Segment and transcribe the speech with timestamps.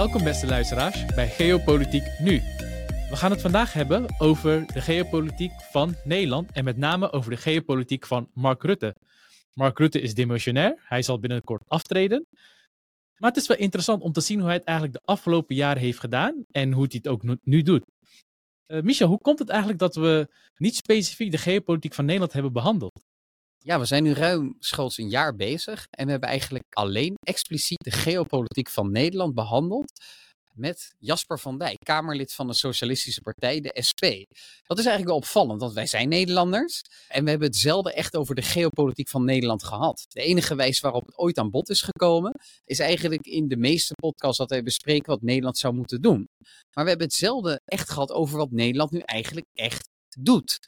[0.00, 2.40] Welkom beste luisteraars bij Geopolitiek Nu.
[3.10, 7.36] We gaan het vandaag hebben over de geopolitiek van Nederland en met name over de
[7.36, 8.96] geopolitiek van Mark Rutte.
[9.54, 12.26] Mark Rutte is demissionair, hij zal binnenkort aftreden.
[13.16, 15.82] Maar het is wel interessant om te zien hoe hij het eigenlijk de afgelopen jaren
[15.82, 17.84] heeft gedaan en hoe hij het ook nu doet.
[18.66, 22.52] Uh, Michel, hoe komt het eigenlijk dat we niet specifiek de geopolitiek van Nederland hebben
[22.52, 23.00] behandeld?
[23.62, 27.90] Ja, we zijn nu ruimschoots een jaar bezig en we hebben eigenlijk alleen expliciet de
[27.90, 29.92] geopolitiek van Nederland behandeld
[30.54, 34.04] met Jasper van Dijk, Kamerlid van de Socialistische Partij, de SP.
[34.66, 38.16] Dat is eigenlijk wel opvallend, want wij zijn Nederlanders en we hebben het zelden echt
[38.16, 40.04] over de geopolitiek van Nederland gehad.
[40.08, 42.32] De enige wijze waarop het ooit aan bod is gekomen,
[42.64, 46.28] is eigenlijk in de meeste podcasts dat wij bespreken wat Nederland zou moeten doen.
[46.74, 50.58] Maar we hebben het zelden echt gehad over wat Nederland nu eigenlijk echt doet.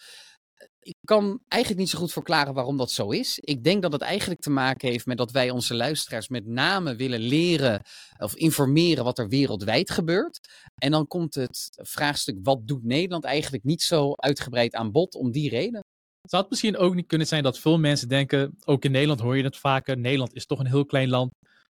[0.85, 3.39] Ik kan eigenlijk niet zo goed verklaren waarom dat zo is.
[3.39, 6.97] Ik denk dat het eigenlijk te maken heeft met dat wij onze luisteraars met name
[6.97, 7.83] willen leren
[8.19, 10.41] of informeren wat er wereldwijd gebeurt.
[10.75, 15.31] En dan komt het vraagstuk wat doet Nederland eigenlijk niet zo uitgebreid aan bod om
[15.31, 15.81] die reden.
[16.29, 19.43] Zou misschien ook niet kunnen zijn dat veel mensen denken, ook in Nederland hoor je
[19.43, 21.31] het vaker, Nederland is toch een heel klein land.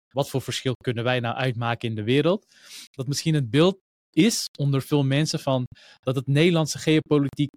[0.08, 2.46] Wat voor verschil kunnen wij nou uitmaken in de wereld?
[2.90, 3.78] Dat misschien het beeld
[4.10, 5.64] is onder veel mensen van
[6.00, 7.50] dat het Nederlandse geopolitiek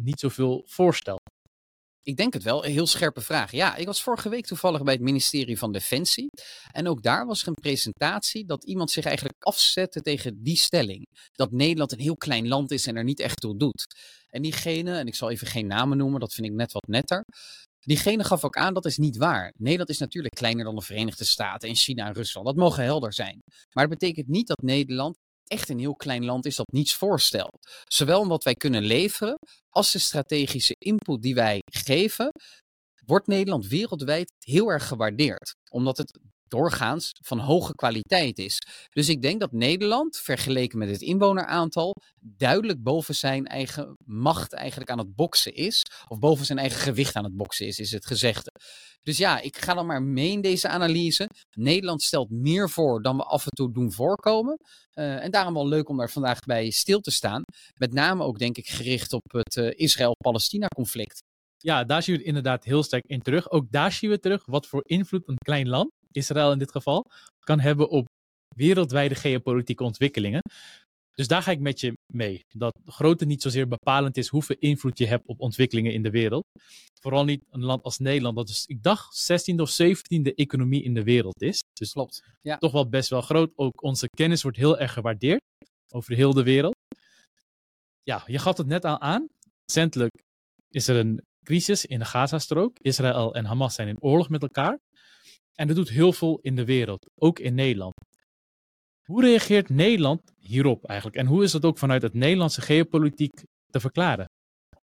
[0.00, 1.20] niet zoveel voorstelt?
[2.02, 2.64] Ik denk het wel.
[2.64, 3.52] Een heel scherpe vraag.
[3.52, 6.28] Ja, ik was vorige week toevallig bij het ministerie van Defensie.
[6.72, 11.06] En ook daar was er een presentatie dat iemand zich eigenlijk afzette tegen die stelling.
[11.32, 13.86] Dat Nederland een heel klein land is en er niet echt toe doet.
[14.28, 17.24] En diegene, en ik zal even geen namen noemen, dat vind ik net wat netter.
[17.80, 19.52] Diegene gaf ook aan dat is niet waar.
[19.56, 22.46] Nederland is natuurlijk kleiner dan de Verenigde Staten en China en Rusland.
[22.46, 23.42] Dat mogen helder zijn.
[23.72, 25.16] Maar dat betekent niet dat Nederland
[25.48, 27.58] echt een heel klein land is dat niets voorstelt.
[27.84, 32.30] Zowel omdat wij kunnen leveren, als de strategische input die wij geven,
[33.04, 35.54] wordt Nederland wereldwijd heel erg gewaardeerd.
[35.70, 36.18] Omdat het
[36.48, 38.58] doorgaans van hoge kwaliteit is.
[38.88, 44.90] Dus ik denk dat Nederland, vergeleken met het inwoneraantal, duidelijk boven zijn eigen macht eigenlijk
[44.90, 45.82] aan het boksen is.
[46.08, 48.50] Of boven zijn eigen gewicht aan het boksen is, is het gezegde.
[49.02, 51.28] Dus ja, ik ga dan maar mee in deze analyse.
[51.56, 54.56] Nederland stelt meer voor dan we af en toe doen voorkomen.
[54.94, 57.42] Uh, en daarom wel leuk om daar vandaag bij stil te staan.
[57.74, 61.22] Met name ook, denk ik, gericht op het uh, Israël-Palestina-conflict.
[61.56, 63.50] Ja, daar zien we het inderdaad heel sterk in terug.
[63.50, 67.04] Ook daar zien we terug wat voor invloed een klein land, Israël in dit geval,
[67.40, 68.06] kan hebben op
[68.56, 70.40] wereldwijde geopolitieke ontwikkelingen.
[71.12, 72.44] Dus daar ga ik met je mee.
[72.48, 76.44] Dat grootte niet zozeer bepalend is hoeveel invloed je hebt op ontwikkelingen in de wereld.
[77.00, 80.94] Vooral niet een land als Nederland, dat is, ik dacht, 16e of 17e economie in
[80.94, 81.62] de wereld is.
[81.72, 82.22] Dus klopt.
[82.40, 82.56] Ja.
[82.56, 83.52] Toch wel best wel groot.
[83.54, 85.40] Ook onze kennis wordt heel erg gewaardeerd
[85.90, 86.76] over heel de wereld.
[88.02, 89.26] Ja, je gaf het net al aan.
[89.64, 90.22] Recentelijk
[90.70, 92.78] is er een crisis in de Gazastrook.
[92.78, 94.78] Israël en Hamas zijn in oorlog met elkaar.
[95.58, 97.94] En dat doet heel veel in de wereld, ook in Nederland.
[99.04, 101.18] Hoe reageert Nederland hierop eigenlijk?
[101.18, 104.30] En hoe is dat ook vanuit het Nederlandse geopolitiek te verklaren?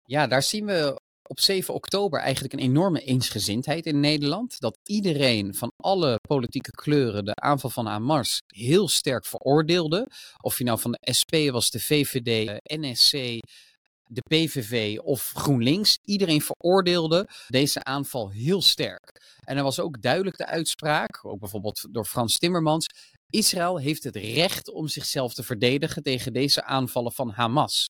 [0.03, 4.59] Ja, daar zien we op 7 oktober eigenlijk een enorme eensgezindheid in Nederland.
[4.59, 10.07] Dat iedereen van alle politieke kleuren de aanval van Hamas heel sterk veroordeelde.
[10.41, 13.39] Of je nou van de SP was, de VVD, NSC,
[14.11, 15.97] de PVV of GroenLinks.
[16.03, 19.37] Iedereen veroordeelde deze aanval heel sterk.
[19.43, 22.87] En er was ook duidelijk de uitspraak, ook bijvoorbeeld door Frans Timmermans.
[23.29, 27.87] Israël heeft het recht om zichzelf te verdedigen tegen deze aanvallen van Hamas.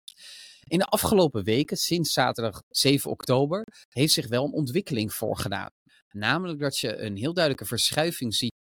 [0.68, 5.70] In de afgelopen weken, sinds zaterdag 7 oktober, heeft zich wel een ontwikkeling voorgedaan.
[6.12, 8.58] Namelijk dat je een heel duidelijke verschuiving ziet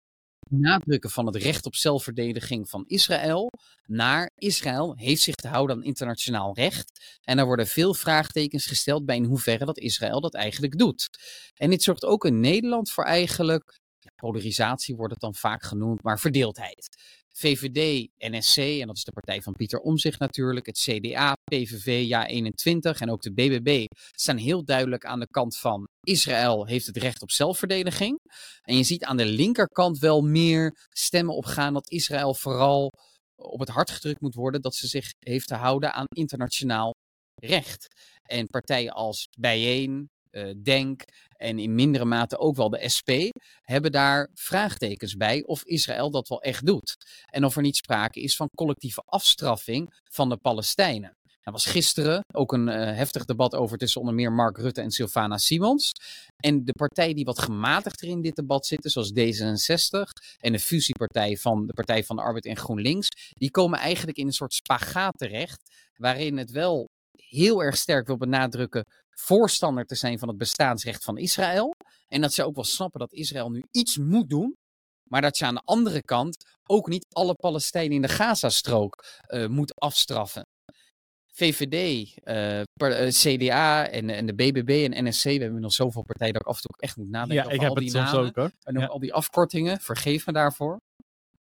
[0.49, 3.51] nadrukken van het recht op zelfverdediging van Israël
[3.87, 7.19] naar Israël heeft zich te houden aan internationaal recht.
[7.23, 11.09] En er worden veel vraagtekens gesteld bij in hoeverre dat Israël dat eigenlijk doet.
[11.55, 13.81] En dit zorgt ook in Nederland voor eigenlijk,
[14.17, 16.89] polarisatie wordt het dan vaak genoemd, maar verdeeldheid.
[17.33, 23.01] VVD, NSC, en dat is de partij van Pieter Omzicht natuurlijk, het CDA, PVV, Ja21
[23.01, 23.85] en ook de BBB
[24.17, 28.19] staan heel duidelijk aan de kant van Israël heeft het recht op zelfverdediging.
[28.63, 32.91] En je ziet aan de linkerkant wel meer stemmen opgaan dat Israël vooral
[33.37, 36.91] op het hart gedrukt moet worden dat ze zich heeft te houden aan internationaal
[37.35, 37.87] recht.
[38.23, 40.11] En partijen als Bijeen,
[40.63, 41.05] Denk
[41.37, 43.11] en in mindere mate ook wel de SP
[43.61, 46.97] hebben daar vraagtekens bij of Israël dat wel echt doet.
[47.31, 51.17] En of er niet sprake is van collectieve afstraffing van de Palestijnen.
[51.43, 54.91] Er was gisteren ook een uh, heftig debat over tussen onder meer Mark Rutte en
[54.91, 55.93] Sylvana Simons.
[56.37, 60.01] En de partijen die wat gematigder in dit debat zitten, zoals D66
[60.39, 64.27] en de fusiepartij van de Partij van de Arbeid en GroenLinks, die komen eigenlijk in
[64.27, 65.61] een soort spagaat terecht,
[65.97, 68.85] waarin het wel heel erg sterk wil benadrukken
[69.23, 71.75] voorstander te zijn van het bestaansrecht van Israël.
[72.09, 74.57] En dat ze ook wel snappen dat Israël nu iets moet doen
[75.09, 79.47] Maar dat je aan de andere kant ook niet alle Palestijnen in de Gazastrook uh,
[79.47, 80.47] moet afstraffen.
[81.33, 81.75] VVD,
[82.25, 85.25] uh, eh, CDA en, en de BBB en NSC.
[85.25, 87.55] We hebben nog zoveel partijen dat ik af en toe echt moet nadenken ja, over
[87.55, 88.29] ik heb al die het soms namen.
[88.29, 88.53] ook hoor.
[88.63, 88.89] En ook Ja.
[88.89, 89.81] al die afkortingen.
[89.81, 90.81] Vergeef me daarvoor.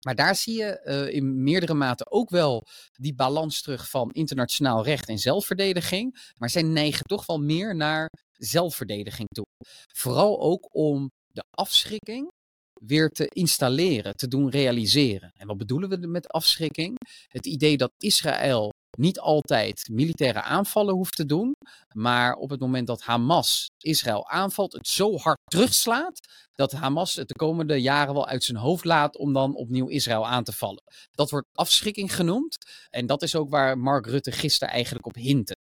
[0.07, 4.85] Maar daar zie je eh, in meerdere mate ook wel die balans terug van internationaal
[4.85, 6.33] recht en zelfverdediging.
[6.37, 9.47] Maar zij neigen toch wel meer naar zelfverdediging toe.
[9.95, 12.31] Vooral ook om de afschrikking
[12.73, 15.31] weer te installeren, te doen realiseren.
[15.35, 16.97] En wat bedoelen we met afschrikking?
[17.29, 21.53] Het idee dat Israël niet altijd militaire aanvallen hoeft te doen,
[21.95, 26.21] maar op het moment dat Hamas Israël aanvalt, het zo hard terugslaat
[26.53, 30.27] dat Hamas het de komende jaren wel uit zijn hoofd laat om dan opnieuw Israël
[30.27, 30.83] aan te vallen.
[31.11, 32.57] Dat wordt afschrikking genoemd
[32.91, 35.57] en dat is ook waar Mark Rutte gisteren eigenlijk op hintte.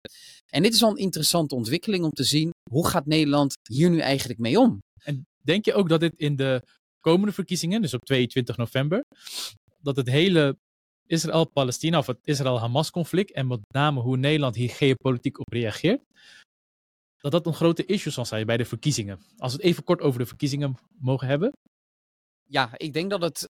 [0.52, 4.00] En dit is wel een interessante ontwikkeling om te zien hoe gaat Nederland hier nu
[4.00, 4.80] eigenlijk mee om?
[5.04, 6.62] En denk je ook dat dit in de
[7.00, 9.04] komende verkiezingen, dus op 22 november,
[9.82, 10.58] dat het hele
[11.08, 16.02] Israël-Palestina of het Israël-Hamas-conflict en met name hoe Nederland hier geopolitiek op reageert,
[17.18, 19.20] dat dat een grote issue zal zijn bij de verkiezingen.
[19.38, 21.52] Als we het even kort over de verkiezingen mogen hebben.
[22.44, 23.50] Ja, ik denk dat het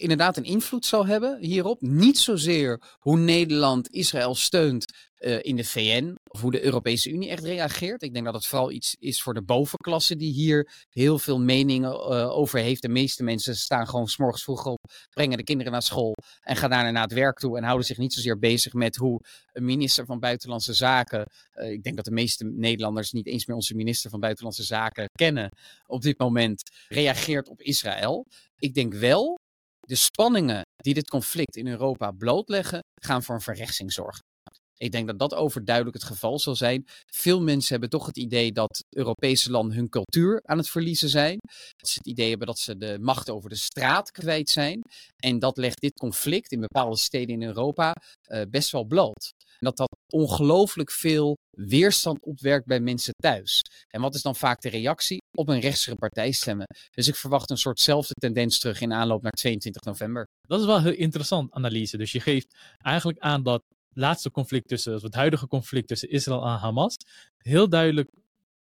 [0.00, 1.80] inderdaad een invloed zal hebben hierop.
[1.80, 7.28] Niet zozeer hoe Nederland Israël steunt uh, in de VN of hoe de Europese Unie
[7.28, 8.02] echt reageert.
[8.02, 11.90] Ik denk dat het vooral iets is voor de bovenklasse die hier heel veel meningen
[11.90, 12.82] uh, over heeft.
[12.82, 14.78] De meeste mensen staan gewoon s'morgens vroeg op,
[15.10, 17.98] brengen de kinderen naar school en gaan daarna naar het werk toe en houden zich
[17.98, 19.20] niet zozeer bezig met hoe
[19.52, 23.56] een minister van Buitenlandse Zaken, uh, ik denk dat de meeste Nederlanders niet eens meer
[23.56, 25.50] onze minister van Buitenlandse Zaken kennen
[25.86, 28.26] op dit moment, reageert op Israël.
[28.58, 29.39] Ik denk wel
[29.90, 34.22] de spanningen die dit conflict in Europa blootleggen, gaan voor een verrechtsing zorgen.
[34.76, 36.84] Ik denk dat dat overduidelijk het geval zal zijn.
[37.12, 41.38] Veel mensen hebben toch het idee dat Europese landen hun cultuur aan het verliezen zijn.
[41.76, 44.80] Dat ze het idee hebben dat ze de macht over de straat kwijt zijn.
[45.16, 49.32] En dat legt dit conflict in bepaalde steden in Europa uh, best wel bloot.
[49.58, 53.60] En dat dat ongelooflijk veel weerstand opwerkt bij mensen thuis.
[53.88, 55.19] En wat is dan vaak de reactie?
[55.32, 56.66] Op een rechtsere partij stemmen.
[56.90, 60.26] Dus ik verwacht een soortzelfde tendens terug in aanloop naar 22 november.
[60.40, 61.96] Dat is wel heel interessant analyse.
[61.96, 63.62] Dus je geeft eigenlijk aan dat
[63.92, 66.96] laatste conflict tussen, het huidige conflict tussen Israël en Hamas,
[67.36, 68.08] heel duidelijk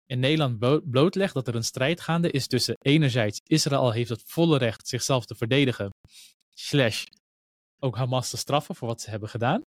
[0.06, 0.58] in Nederland
[0.90, 5.24] blootlegt dat er een strijd gaande is tussen enerzijds Israël heeft het volle recht zichzelf
[5.24, 5.90] te verdedigen,
[6.54, 7.04] slash
[7.78, 9.62] ook Hamas te straffen voor wat ze hebben gedaan.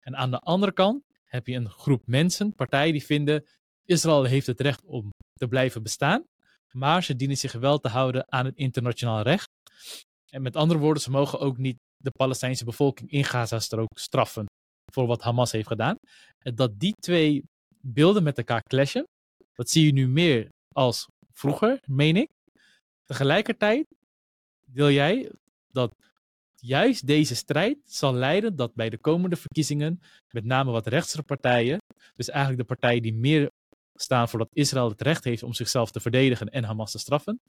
[0.00, 3.46] En aan de andere kant heb je een groep mensen, partijen die vinden
[3.84, 5.10] Israël heeft het recht om
[5.40, 6.24] te blijven bestaan,
[6.70, 9.48] maar ze dienen zich wel te houden aan het internationaal recht.
[10.30, 14.46] En met andere woorden, ze mogen ook niet de Palestijnse bevolking in Gaza-strook straffen
[14.92, 15.96] voor wat Hamas heeft gedaan.
[16.38, 17.42] En dat die twee
[17.80, 19.04] beelden met elkaar clashen,
[19.52, 22.28] dat zie je nu meer als vroeger, meen ik.
[23.04, 23.86] Tegelijkertijd
[24.72, 25.30] wil jij
[25.72, 25.94] dat
[26.56, 30.00] juist deze strijd zal leiden dat bij de komende verkiezingen,
[30.30, 31.78] met name wat rechtse partijen,
[32.14, 33.50] dus eigenlijk de partijen die meer
[34.02, 37.40] staan voor dat Israël het recht heeft om zichzelf te verdedigen en Hamas te straffen,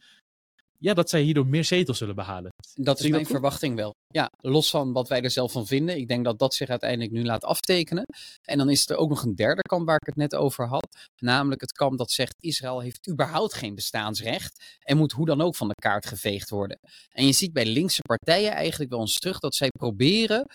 [0.81, 2.51] ja, dat zij hierdoor meer zetels zullen behalen.
[2.74, 3.94] Dat is je mijn dat verwachting wel.
[4.07, 5.98] Ja, los van wat wij er zelf van vinden.
[5.98, 8.03] Ik denk dat dat zich uiteindelijk nu laat aftekenen.
[8.42, 11.09] En dan is er ook nog een derde kamp waar ik het net over had.
[11.15, 14.77] Namelijk het kamp dat zegt Israël heeft überhaupt geen bestaansrecht.
[14.80, 16.79] En moet hoe dan ook van de kaart geveegd worden.
[17.10, 20.48] En je ziet bij linkse partijen eigenlijk wel eens terug dat zij proberen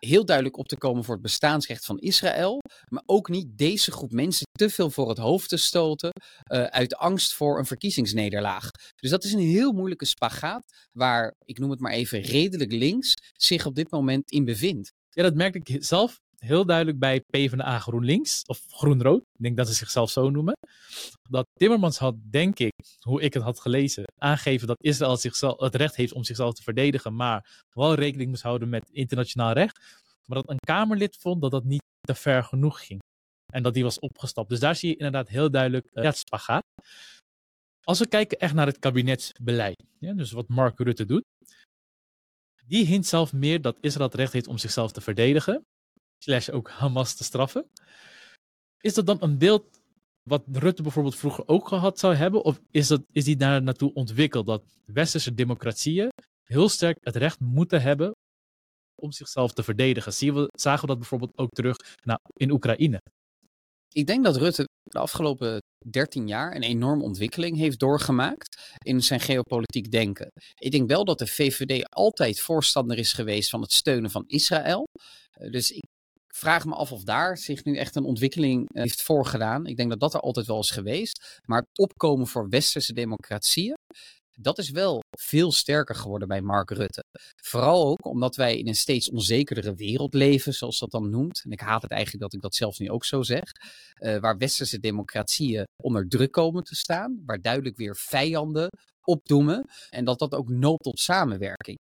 [0.00, 4.12] heel duidelijk op te komen voor het bestaansrecht van Israël, maar ook niet deze groep
[4.12, 6.10] mensen te veel voor het hoofd te stoten
[6.52, 8.70] uh, uit angst voor een verkiezingsnederlaag.
[8.94, 13.14] Dus dat is een heel moeilijke spagaat waar, ik noem het maar even, redelijk links
[13.32, 14.92] zich op dit moment in bevindt.
[15.10, 19.66] Ja, dat merkte ik zelf heel duidelijk bij PvdA GroenLinks, of GroenRood, ik denk dat
[19.66, 20.56] ze zichzelf zo noemen.
[21.30, 25.74] Dat Timmermans had, denk ik, hoe ik het had gelezen, aangegeven dat Israël zichzelf, het
[25.74, 29.78] recht heeft om zichzelf te verdedigen, maar wel rekening moest houden met internationaal recht.
[30.26, 33.00] Maar dat een Kamerlid vond dat dat niet te ver genoeg ging.
[33.52, 34.48] En dat die was opgestapt.
[34.48, 36.62] Dus daar zie je inderdaad heel duidelijk uh, ja, het spagaat.
[37.84, 41.24] Als we kijken echt naar het kabinetsbeleid, ja, dus wat Mark Rutte doet,
[42.66, 45.64] die hint zelf meer dat Israël het recht heeft om zichzelf te verdedigen,
[46.24, 47.70] slash ook Hamas te straffen.
[48.80, 49.79] Is dat dan een beeld
[50.22, 52.44] wat Rutte bijvoorbeeld vroeger ook gehad zou hebben?
[52.44, 56.08] Of is, dat, is die daar naartoe ontwikkeld dat westerse democratieën
[56.44, 58.12] heel sterk het recht moeten hebben
[59.02, 60.12] om zichzelf te verdedigen?
[60.52, 61.76] Zagen we dat bijvoorbeeld ook terug
[62.32, 63.00] in Oekraïne?
[63.92, 65.58] Ik denk dat Rutte de afgelopen
[65.90, 70.30] 13 jaar een enorme ontwikkeling heeft doorgemaakt in zijn geopolitiek denken.
[70.58, 74.84] Ik denk wel dat de VVD altijd voorstander is geweest van het steunen van Israël.
[75.50, 75.82] Dus ik
[76.40, 79.66] vraag me af of daar zich nu echt een ontwikkeling heeft voorgedaan.
[79.66, 81.40] Ik denk dat dat er altijd wel is geweest.
[81.44, 83.76] Maar het opkomen voor westerse democratieën,
[84.40, 87.04] dat is wel veel sterker geworden bij Mark Rutte.
[87.42, 91.42] Vooral ook omdat wij in een steeds onzekerdere wereld leven, zoals dat dan noemt.
[91.44, 93.42] En ik haat het eigenlijk dat ik dat zelfs nu ook zo zeg.
[93.98, 97.22] Uh, waar westerse democratieën onder druk komen te staan.
[97.26, 98.68] Waar duidelijk weer vijanden
[99.04, 99.70] opdoemen.
[99.90, 101.78] En dat dat ook noopt tot samenwerking.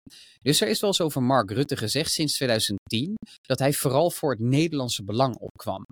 [0.43, 4.31] Dus er is wel eens over Mark Rutte gezegd sinds 2010 dat hij vooral voor
[4.31, 5.85] het Nederlandse belang opkwam.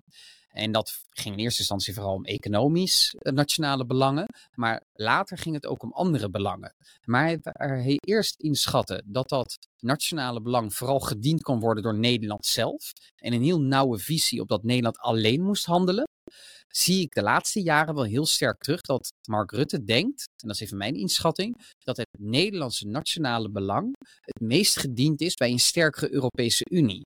[0.53, 5.55] En dat ging in eerste instantie vooral om economisch eh, nationale belangen, maar later ging
[5.55, 6.75] het ook om andere belangen.
[7.05, 12.93] Maar hij eerst inschatten dat dat nationale belang vooral gediend kon worden door Nederland zelf
[13.15, 16.05] en een heel nauwe visie op dat Nederland alleen moest handelen,
[16.69, 20.57] zie ik de laatste jaren wel heel sterk terug dat Mark Rutte denkt, en dat
[20.57, 25.59] is even mijn inschatting, dat het Nederlandse nationale belang het meest gediend is bij een
[25.59, 27.03] sterkere Europese Unie.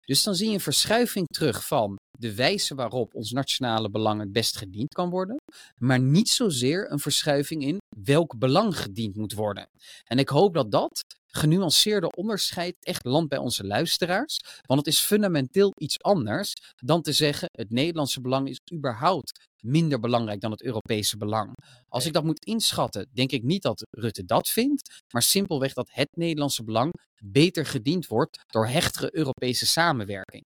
[0.00, 4.32] Dus dan zie je een verschuiving terug van de wijze waarop ons nationale belang het
[4.32, 5.36] best gediend kan worden,
[5.78, 9.68] maar niet zozeer een verschuiving in welk belang gediend moet worden.
[10.04, 15.00] En ik hoop dat dat genuanceerde onderscheid echt landt bij onze luisteraars, want het is
[15.00, 20.62] fundamenteel iets anders dan te zeggen het Nederlandse belang is überhaupt minder belangrijk dan het
[20.62, 21.52] Europese belang.
[21.88, 25.88] Als ik dat moet inschatten, denk ik niet dat Rutte dat vindt, maar simpelweg dat
[25.92, 26.92] het Nederlandse belang
[27.22, 30.44] beter gediend wordt door hechtere Europese samenwerking.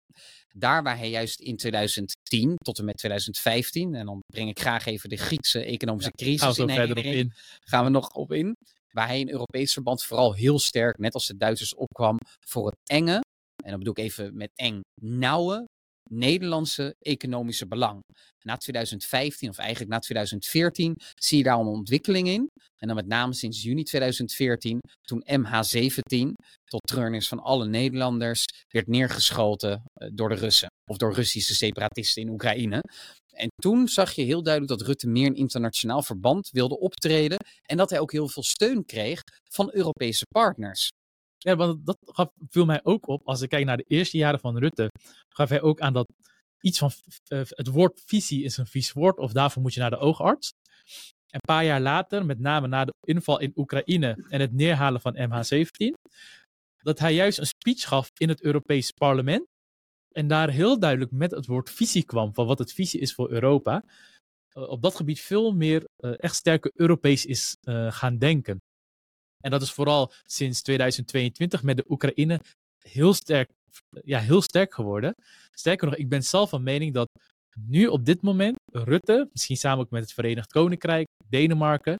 [0.59, 4.87] Daar waar hij juist in 2010 tot en met 2015, en dan breng ik graag
[4.87, 7.33] even de Griekse economische crisis in, verder in.
[7.61, 8.57] Gaan we nog op in.
[8.89, 12.79] Waar hij in Europees verband vooral heel sterk, net als de Duitsers, opkwam voor het
[12.91, 13.21] enge,
[13.65, 15.65] en dan bedoel ik even met eng, nauwe
[16.11, 18.01] Nederlandse economische belang.
[18.43, 22.51] Na 2015, of eigenlijk na 2014, zie je daar een ontwikkeling in.
[22.77, 26.33] En dan met name sinds juni 2014, toen MH17,
[26.65, 30.69] tot treurnis van alle Nederlanders, werd neergeschoten eh, door de Russen.
[30.91, 32.81] Of door Russische separatisten in Oekraïne.
[33.39, 37.39] En toen zag je heel duidelijk dat Rutte meer in internationaal verband wilde optreden.
[37.63, 40.89] En dat hij ook heel veel steun kreeg van Europese partners.
[41.39, 43.27] Ja, want dat gaf, viel mij ook op.
[43.27, 44.91] Als ik kijk naar de eerste jaren van Rutte,
[45.29, 46.13] gaf hij ook aan dat
[46.61, 46.91] iets van
[47.29, 50.53] uh, het woord visie is een vies woord, of daarvoor moet je naar de oogarts.
[51.31, 55.17] Een paar jaar later, met name na de inval in Oekraïne en het neerhalen van
[55.17, 55.93] MH17,
[56.79, 59.47] dat hij juist een speech gaf in het Europees Parlement.
[60.13, 63.31] En daar heel duidelijk met het woord visie kwam, van wat het visie is voor
[63.31, 63.85] Europa.
[64.53, 67.57] Uh, op dat gebied veel meer uh, echt sterker Europees is
[67.89, 68.61] gaan denken.
[69.41, 72.41] En dat is vooral sinds 2022 met de Oekraïne
[72.79, 73.51] heel sterk,
[74.05, 75.15] ja, heel sterk geworden.
[75.51, 77.09] Sterker nog, ik ben zelf van mening dat
[77.67, 81.97] nu op dit moment Rutte, misschien samen ook met het Verenigd Koninkrijk, Denemarken,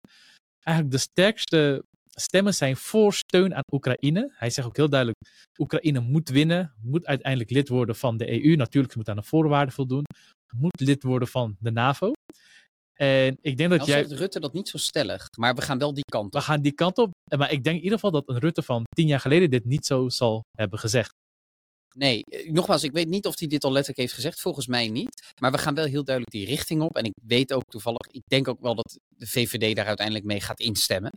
[0.63, 1.85] eigenlijk de sterkste
[2.21, 4.33] stemmen zijn voor steun aan Oekraïne.
[4.35, 5.19] Hij zegt ook heel duidelijk:
[5.59, 8.57] Oekraïne moet winnen, moet uiteindelijk lid worden van de EU.
[8.57, 10.05] Natuurlijk, ze moet aan de voorwaarden voldoen,
[10.55, 12.13] moet lid worden van de NAVO.
[13.01, 14.03] En ik denk dat nou, jij.
[14.03, 16.33] Rutte dat niet zo stellig, maar we gaan wel die kant op.
[16.33, 17.11] We gaan die kant op.
[17.37, 19.87] Maar ik denk in ieder geval dat een Rutte van tien jaar geleden dit niet
[19.87, 21.13] zo zal hebben gezegd.
[21.95, 24.41] Nee, eh, nogmaals, ik weet niet of hij dit al letterlijk heeft gezegd.
[24.41, 25.33] Volgens mij niet.
[25.41, 26.97] Maar we gaan wel heel duidelijk die richting op.
[26.97, 30.41] En ik weet ook toevallig, ik denk ook wel dat de VVD daar uiteindelijk mee
[30.41, 31.11] gaat instemmen.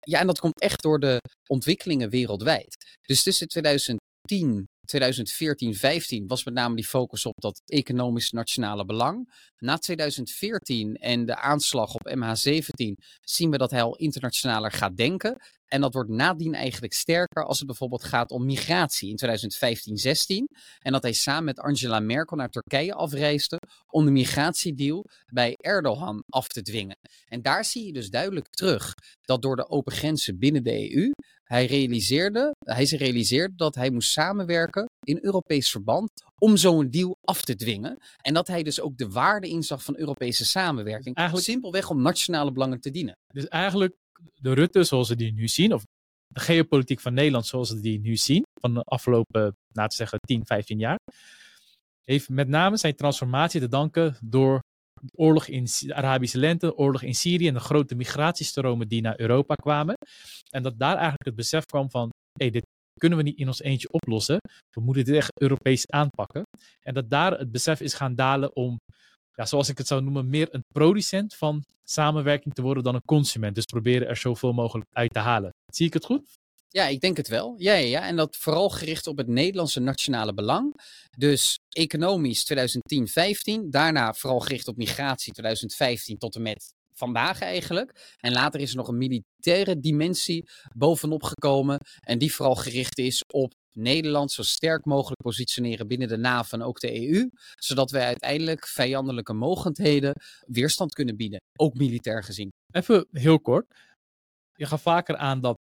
[0.00, 2.98] Ja, en dat komt echt door de ontwikkelingen wereldwijd.
[3.02, 9.32] Dus tussen 2010 2014, 15 was met name die focus op dat economisch nationale belang.
[9.58, 15.40] Na 2014 en de aanslag op MH17 zien we dat hij al internationaler gaat denken.
[15.70, 19.18] En dat wordt nadien eigenlijk sterker als het bijvoorbeeld gaat om migratie in
[20.50, 20.58] 2015-16.
[20.78, 23.58] En dat hij samen met Angela Merkel naar Turkije afreisde
[23.90, 26.98] om de migratiedeal bij Erdogan af te dwingen.
[27.28, 31.10] En daar zie je dus duidelijk terug dat door de open grenzen binnen de EU
[31.50, 37.16] hij realiseerde, hij zich realiseerde dat hij moest samenwerken in Europees verband om zo'n deal
[37.20, 37.98] af te dwingen.
[38.22, 41.16] En dat hij dus ook de waarde inzag van Europese samenwerking.
[41.16, 43.16] Eigenlijk simpelweg om nationale belangen te dienen.
[43.26, 43.94] Dus eigenlijk
[44.34, 45.82] de Rutte zoals we die nu zien, of
[46.26, 50.46] de geopolitiek van Nederland zoals we die nu zien, van de afgelopen, laten zeggen, 10,
[50.46, 50.98] 15 jaar,
[52.04, 54.60] heeft met name zijn transformatie te danken door
[55.00, 59.20] de oorlog in de Arabische lente, oorlog in Syrië en de grote migratiestromen die naar
[59.20, 59.94] Europa kwamen.
[60.50, 62.64] En dat daar eigenlijk het besef kwam van, hey, dit
[62.98, 64.38] kunnen we niet in ons eentje oplossen.
[64.70, 66.42] We moeten dit echt Europees aanpakken.
[66.80, 68.76] En dat daar het besef is gaan dalen om
[69.40, 73.04] ja, zoals ik het zou noemen, meer een producent van samenwerking te worden dan een
[73.04, 73.54] consument.
[73.54, 75.54] Dus proberen er zoveel mogelijk uit te halen.
[75.66, 76.38] Zie ik het goed?
[76.68, 77.54] Ja, ik denk het wel.
[77.58, 78.06] Ja, ja.
[78.06, 80.80] En dat vooral gericht op het Nederlandse nationale belang.
[81.18, 83.60] Dus economisch 2010-15.
[83.64, 88.16] Daarna vooral gericht op migratie 2015 tot en met vandaag eigenlijk.
[88.18, 91.78] En later is er nog een militaire dimensie bovenop gekomen.
[92.00, 96.62] En die vooral gericht is op Nederland zo sterk mogelijk positioneren binnen de NAVO en
[96.62, 100.12] ook de EU, zodat wij uiteindelijk vijandelijke mogendheden
[100.46, 102.48] weerstand kunnen bieden, ook militair gezien.
[102.72, 103.66] Even heel kort.
[104.54, 105.56] je gaf vaker aan dat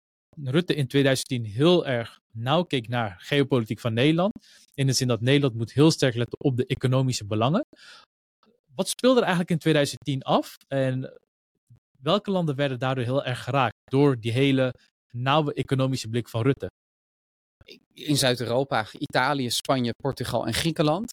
[0.43, 4.31] Rutte in 2010 heel erg nauw keek naar geopolitiek van Nederland.
[4.73, 7.65] In de zin dat Nederland moet heel sterk letten op de economische belangen.
[8.75, 10.57] Wat speelde er eigenlijk in 2010 af?
[10.67, 11.19] En
[12.07, 14.73] welke landen werden daardoor heel erg geraakt door die hele
[15.11, 16.69] nauwe economische blik van Rutte?
[17.93, 21.11] In Zuid-Europa, Italië, Spanje, Portugal en Griekenland.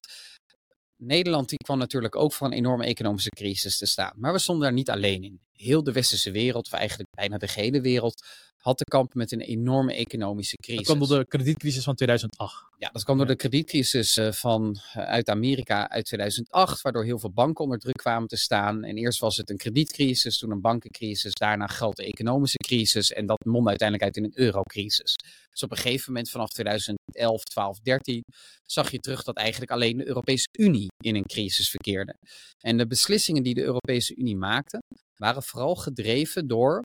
[1.02, 4.12] Nederland die kwam natuurlijk ook voor een enorme economische crisis te staan.
[4.16, 5.40] Maar we stonden daar niet alleen in.
[5.52, 8.26] Heel de westerse wereld, of eigenlijk bijna de gehele wereld,
[8.64, 10.86] had te kampen met een enorme economische crisis.
[10.86, 12.64] Dat kwam door de kredietcrisis van 2008.
[12.78, 17.18] Ja, dat kwam door de kredietcrisis eh, van, uh, uit Amerika uit 2008, waardoor heel
[17.18, 18.84] veel banken onder druk kwamen te staan.
[18.84, 23.26] En eerst was het een kredietcrisis, toen een bankencrisis, daarna een grote economische crisis en
[23.26, 25.14] dat mondde uiteindelijk uit in een eurocrisis.
[25.50, 28.22] Dus op een gegeven moment vanaf 2011, 12, 13
[28.62, 32.14] zag je terug dat eigenlijk alleen de Europese Unie in een crisis verkeerde.
[32.60, 34.82] En de beslissingen die de Europese Unie maakte,
[35.16, 36.82] waren vooral gedreven door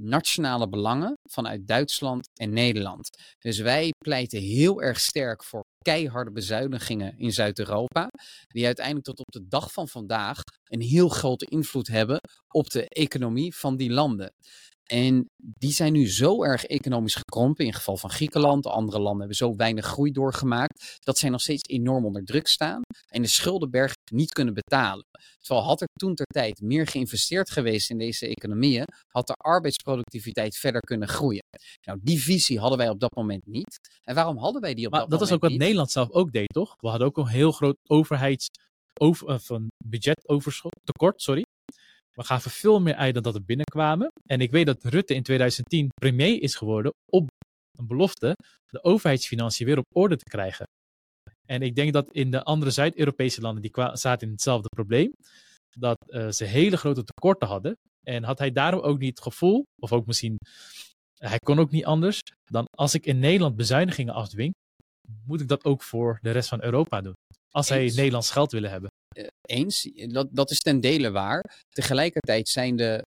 [0.00, 3.08] nationale belangen vanuit Duitsland en Nederland.
[3.38, 8.10] Dus wij pleiten heel erg sterk voor keiharde bezuinigingen in Zuid-Europa,
[8.46, 12.88] die uiteindelijk tot op de dag van vandaag een heel grote invloed hebben op de
[12.88, 14.32] economie van die landen.
[14.84, 18.66] En die zijn nu zo erg economisch gekrompen, in het geval van Griekenland.
[18.66, 22.82] Andere landen hebben zo weinig groei doorgemaakt, dat zij nog steeds enorm onder druk staan
[23.08, 25.04] en de schuldenberg niet kunnen betalen.
[25.40, 30.56] Terwijl had er toen ter tijd meer geïnvesteerd geweest in deze economieën, had de arbeidsproductiviteit
[30.56, 31.42] verder kunnen groeien.
[31.86, 33.78] Nou, die visie hadden wij op dat moment niet.
[34.02, 35.60] En waarom hadden wij die op maar dat, dat moment is ook wat niet?
[35.60, 36.74] Nederland zelf ook deed, toch?
[36.80, 38.48] We hadden ook een heel groot overheids...
[39.00, 41.44] Over, of een budgetoverschot, tekort, sorry.
[42.14, 44.12] We gaven veel meer uit dan dat er binnenkwamen.
[44.26, 47.28] En ik weet dat Rutte in 2010 premier is geworden op
[47.78, 48.36] een belofte
[48.74, 50.66] de overheidsfinanciën weer op orde te krijgen.
[51.46, 55.12] En ik denk dat in de andere Zuid-Europese landen, die zaten in hetzelfde probleem,
[55.78, 57.76] dat eh, ze hele grote tekorten hadden.
[58.02, 60.36] En had hij daarom ook niet het gevoel, of ook misschien,
[61.18, 64.54] hij kon ook niet anders, dan als ik in Nederland bezuinigingen afdwing,
[65.26, 67.14] moet ik dat ook voor de rest van Europa doen.
[67.50, 67.84] Als zij.
[67.84, 68.90] Nederlands geld willen hebben.
[69.14, 71.64] Eh, eens, dat, dat is ten dele waar.
[71.68, 73.02] Tegelijkertijd zijn de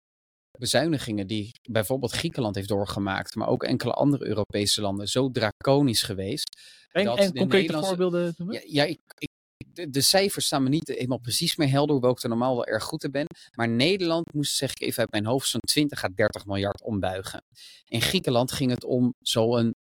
[0.58, 6.60] bezuinigingen die bijvoorbeeld Griekenland heeft doorgemaakt, maar ook enkele andere Europese landen, zo draconisch geweest.
[6.90, 8.34] En, dat en concrete Nederlandse- voorbeelden?
[8.50, 9.28] Ja, ja ik, ik,
[9.72, 12.66] de, de cijfers staan me niet helemaal precies meer helder, hoewel ik er normaal wel
[12.66, 13.26] erg goed in ben.
[13.56, 17.44] Maar Nederland moest, zeg ik even uit mijn hoofd, zo'n 20 à 30 miljard ombuigen.
[17.84, 19.74] In Griekenland ging het om zo'n,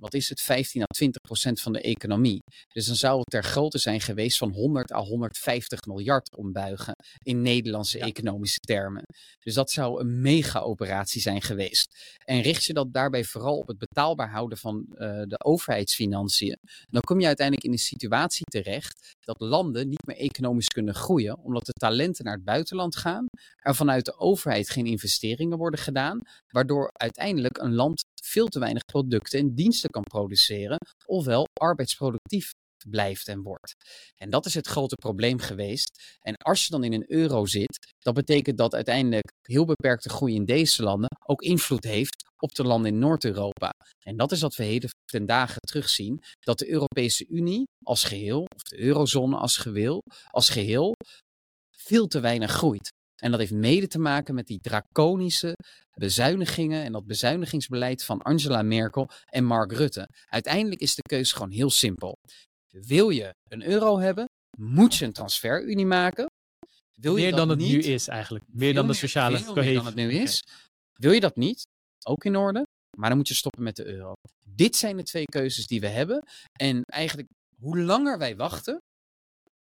[0.00, 2.42] wat is het, 15 à 20 procent van de economie.
[2.72, 7.42] Dus dan zou het ter grootte zijn geweest van 100 à 150 miljard ombuigen in
[7.42, 8.04] Nederlandse Ja.
[8.06, 9.02] economische termen.
[9.40, 12.14] Dus dat zou een mega-operatie zijn geweest.
[12.24, 16.58] En richt je dat daarbij vooral op het betaalbaar houden van eh, de overheidsfinanciën,
[16.90, 21.38] dan kom je uiteindelijk in een situatie terecht dat landen niet meer economisch kunnen groeien,
[21.38, 23.26] omdat de talenten naar het buitenland gaan,
[23.56, 28.84] er vanuit de overheid geen investeringen worden gedaan, waardoor uiteindelijk een land veel te weinig
[28.84, 32.50] producten en diensten kan produceren, ofwel arbeidsproductief
[32.88, 33.74] blijft en wordt.
[34.16, 36.18] En dat is het grote probleem geweest.
[36.20, 40.34] En als je dan in een euro zit, dat betekent dat uiteindelijk heel beperkte groei
[40.34, 43.70] in deze landen ook invloed heeft op de landen in Noord-Europa.
[43.98, 48.40] En dat is wat we heden ten dagen terugzien, dat de Europese Unie als geheel,
[48.54, 50.94] of de eurozone als geheel, als geheel
[51.70, 52.92] veel te weinig groeit.
[53.24, 55.56] En dat heeft mede te maken met die draconische
[55.94, 60.08] bezuinigingen en dat bezuinigingsbeleid van Angela Merkel en Mark Rutte.
[60.26, 62.16] Uiteindelijk is de keuze gewoon heel simpel.
[62.70, 64.24] Wil je een euro hebben,
[64.58, 66.26] moet je een transferunie maken.
[66.94, 68.44] Wil je Meer dat dan het niet, nu is eigenlijk.
[68.52, 69.74] Meer dan de sociale veel cohesie.
[69.74, 70.42] dan het nu is.
[70.92, 71.66] Wil je dat niet?
[72.06, 72.66] Ook in orde.
[72.96, 74.12] Maar dan moet je stoppen met de euro.
[74.42, 76.22] Dit zijn de twee keuzes die we hebben.
[76.52, 78.78] En eigenlijk, hoe langer wij wachten,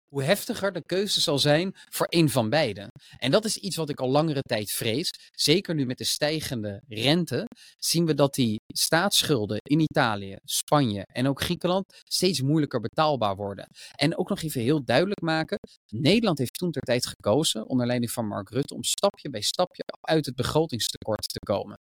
[0.09, 2.87] hoe heftiger de keuze zal zijn voor één van beiden.
[3.17, 5.09] En dat is iets wat ik al langere tijd vrees.
[5.31, 7.45] Zeker nu met de stijgende rente,
[7.77, 13.67] zien we dat die staatsschulden in Italië, Spanje en ook Griekenland steeds moeilijker betaalbaar worden.
[13.95, 18.11] En ook nog even heel duidelijk maken: Nederland heeft toen ter tijd gekozen, onder leiding
[18.11, 21.77] van Mark Rutte, om stapje bij stapje uit het begrotingstekort te komen.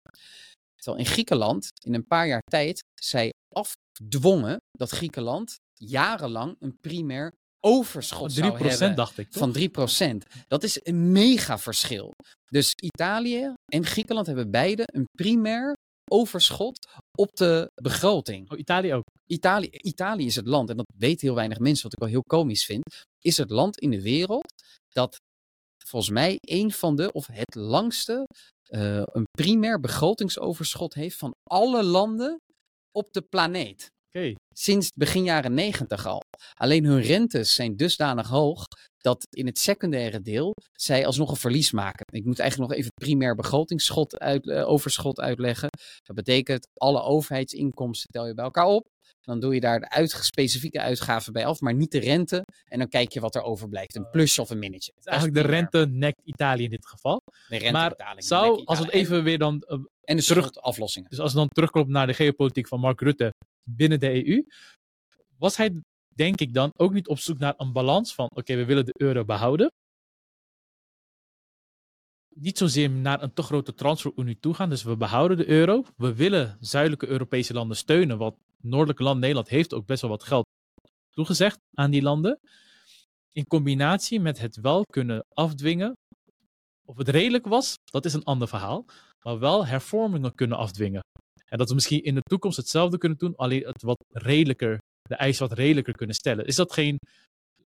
[0.75, 7.31] Terwijl in Griekenland in een paar jaar tijd zij afdwongen dat Griekenland jarenlang een primair
[7.65, 9.29] overschot 3% zou hebben dacht ik.
[9.29, 9.39] Toch?
[9.39, 10.43] van 3%.
[10.47, 12.11] Dat is een mega verschil.
[12.49, 15.73] Dus Italië en Griekenland hebben beide een primair
[16.11, 18.51] overschot op de begroting.
[18.51, 19.03] Oh, Italië ook.
[19.25, 22.23] Italië, Italië is het land, en dat weten heel weinig mensen, wat ik wel heel
[22.23, 22.83] komisch vind,
[23.19, 24.53] is het land in de wereld
[24.89, 25.17] dat
[25.85, 28.27] volgens mij een van de, of het langste,
[28.63, 32.37] eh, een primair begrotingsoverschot heeft van alle landen
[32.91, 33.87] op de planeet.
[34.53, 36.21] Sinds begin jaren negentig al.
[36.53, 38.65] Alleen hun rentes zijn dusdanig hoog
[38.97, 42.05] dat in het secundaire deel zij alsnog een verlies maken.
[42.09, 45.69] Ik moet eigenlijk nog even het primair begrotingsschot uit, eh, overschot uitleggen.
[46.03, 48.92] Dat betekent alle overheidsinkomsten tel je bij elkaar op.
[49.21, 52.45] Dan doe je daar de uit, specifieke uitgaven bij af, maar niet de rente.
[52.65, 53.95] En dan kijk je wat er overblijft.
[53.95, 54.91] Een plusje of een minnetje.
[54.95, 57.21] Dus eigenlijk de rente nekt Italië in dit geval.
[57.47, 61.09] De rente maar zou, als we het even weer dan eh, En, de terug- schuldaflossingen.
[61.09, 64.43] Dus als we dan terugkomt naar de geopolitiek van Mark Rutte binnen de EU,
[65.37, 65.81] was hij,
[66.15, 68.93] denk ik dan, ook niet op zoek naar een balans van: oké, we willen de
[68.97, 69.71] euro behouden.
[72.35, 74.69] Niet zozeer naar een te grote transferunie toe gaan.
[74.69, 75.83] Dus we behouden de euro.
[75.97, 78.21] We willen zuidelijke Europese landen steunen.
[78.21, 78.33] Het
[78.65, 80.45] noordelijke land Nederland heeft ook best wel wat geld
[81.09, 82.39] toegezegd aan die landen.
[83.31, 85.93] In combinatie met het wel kunnen afdwingen.
[86.85, 88.85] Of het redelijk was, dat is een ander verhaal.
[89.23, 91.01] Maar wel hervormingen kunnen afdwingen.
[91.45, 95.15] En dat we misschien in de toekomst hetzelfde kunnen doen, alleen het wat redelijker, de
[95.15, 96.45] eisen wat redelijker kunnen stellen.
[96.45, 96.97] Is dat geen,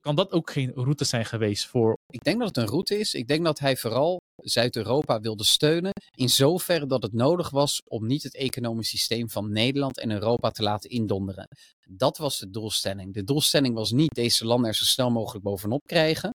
[0.00, 1.96] kan dat ook geen route zijn geweest voor.
[2.06, 3.14] Ik denk dat het een route is.
[3.14, 5.92] Ik denk dat hij vooral Zuid-Europa wilde steunen.
[6.16, 10.50] In zoverre dat het nodig was om niet het economisch systeem van Nederland en Europa
[10.50, 11.48] te laten indonderen.
[11.88, 13.14] Dat was de doelstelling.
[13.14, 16.30] De doelstelling was niet deze landen er zo snel mogelijk bovenop krijgen.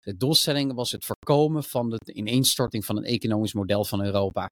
[0.00, 4.48] De doelstelling was het voorkomen van de ineenstorting van een economisch model van Europa.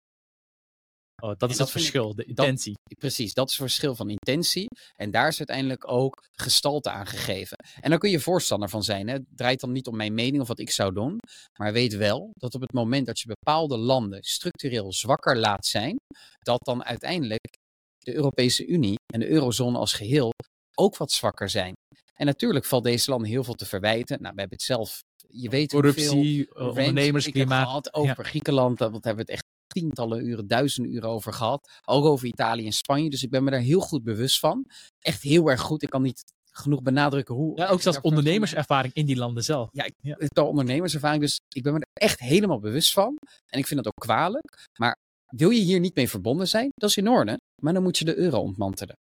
[1.22, 2.74] Oh, dat En is dat het ik- verschil, de dat- intentie.
[2.98, 4.66] Precies, dat is het verschil van intentie.
[4.96, 7.56] En daar is uiteindelijk ook gestalte aan gegeven.
[7.80, 9.06] En daar kun je voorstander van zijn.
[9.08, 9.12] Hè.
[9.14, 11.18] Het draait dan niet om mijn mening of wat ik zou doen.
[11.58, 15.96] Maar weet wel dat op het moment dat je bepaalde landen structureel zwakker laat zijn,
[16.38, 17.56] dat dan uiteindelijk
[17.98, 20.30] de Europese Unie en de eurozone als geheel
[20.74, 21.72] ook wat zwakker zijn.
[22.14, 24.22] En natuurlijk valt deze landen heel veel te verwijten.
[24.22, 27.64] Nou, we hebben het zelf, je weet Corruptie, eh, ondernemersklimaat.
[27.66, 28.78] gehad over Griekenland.
[28.78, 31.80] Daar hebben we het echt tientallen uren, duizenden uren over gehad.
[31.84, 33.10] Ook over Italië en Spanje.
[33.10, 34.64] Dus ik ben me daar heel goed bewust van.
[34.98, 35.82] Echt heel erg goed.
[35.82, 37.56] Ik kan niet genoeg benadrukken hoe.
[37.58, 39.68] Ja, ook zelfs ondernemerservaring in die landen zelf.
[39.72, 40.42] Ja, ik, Ja.
[40.42, 41.22] ondernemerservaring.
[41.22, 43.16] Dus ik ben me er echt helemaal bewust van.
[43.46, 44.68] En ik vind dat ook kwalijk.
[44.78, 46.68] Maar wil je hier niet mee verbonden zijn?
[46.74, 47.40] Dat is in orde.
[47.62, 48.96] Maar dan moet je de euro ontmantelen.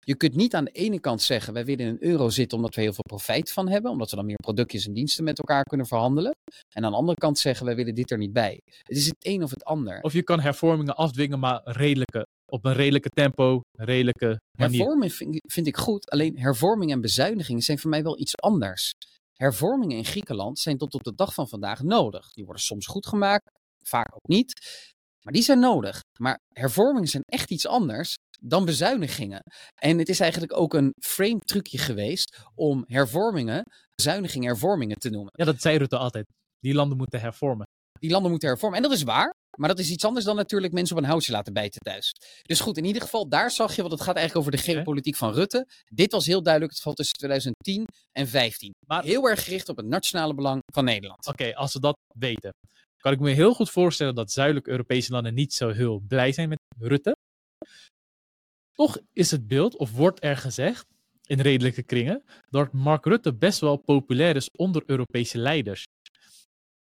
[0.00, 2.74] Je kunt niet aan de ene kant zeggen, wij willen in een euro zitten omdat
[2.74, 5.62] we heel veel profijt van hebben, omdat we dan meer productjes en diensten met elkaar
[5.64, 6.32] kunnen verhandelen.
[6.74, 8.60] En aan de andere kant zeggen, wij willen dit er niet bij.
[8.64, 10.00] Het is het een of het ander.
[10.00, 14.76] Of je kan hervormingen afdwingen, maar redelijke, op een redelijke tempo, redelijke manier.
[14.78, 18.36] Hervorming vind, ik- vind ik goed, alleen hervorming en bezuinigingen zijn voor mij wel iets
[18.36, 18.92] anders.
[19.36, 22.32] Hervormingen in Griekenland zijn tot op de dag van vandaag nodig.
[22.32, 23.50] Die worden soms goed gemaakt,
[23.84, 24.52] vaak ook niet.
[25.22, 26.00] Maar die zijn nodig.
[26.18, 29.42] Maar hervormingen zijn echt iets anders dan bezuinigingen.
[29.74, 33.62] En het is eigenlijk ook een frame trucje geweest om hervormingen,
[33.94, 35.32] bezuinigingen, hervormingen te noemen.
[35.36, 36.26] Ja, dat zei Rutte altijd.
[36.58, 37.66] Die landen moeten hervormen.
[37.98, 38.76] Die landen moeten hervormen.
[38.76, 39.34] En dat is waar.
[39.58, 42.12] Maar dat is iets anders dan natuurlijk mensen op een houtje laten bijten thuis.
[42.42, 45.16] Dus goed, in ieder geval, daar zag je, want het gaat eigenlijk over de geopolitiek
[45.16, 45.66] van Rutte.
[45.84, 48.72] Dit was heel duidelijk het geval tussen 2010 en 2015.
[48.86, 51.26] Maar Heel erg gericht op het nationale belang van Nederland.
[51.26, 52.50] Oké, als we dat weten,
[53.00, 56.48] kan ik me heel goed voorstellen dat zuidelijke Europese landen niet zo heel blij zijn
[56.48, 57.16] met Rutte.
[58.72, 60.86] Toch is het beeld, of wordt er gezegd,
[61.26, 65.84] in redelijke kringen, dat Mark Rutte best wel populair is onder Europese leiders.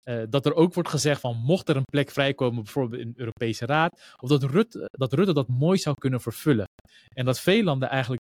[0.02, 3.18] Eh, dat er ook wordt gezegd van mocht er een plek vrijkomen, bijvoorbeeld in de
[3.18, 6.66] Europese Raad, of dat Rutte, dat Rutte dat mooi zou kunnen vervullen.
[7.14, 8.22] En dat veel landen eigenlijk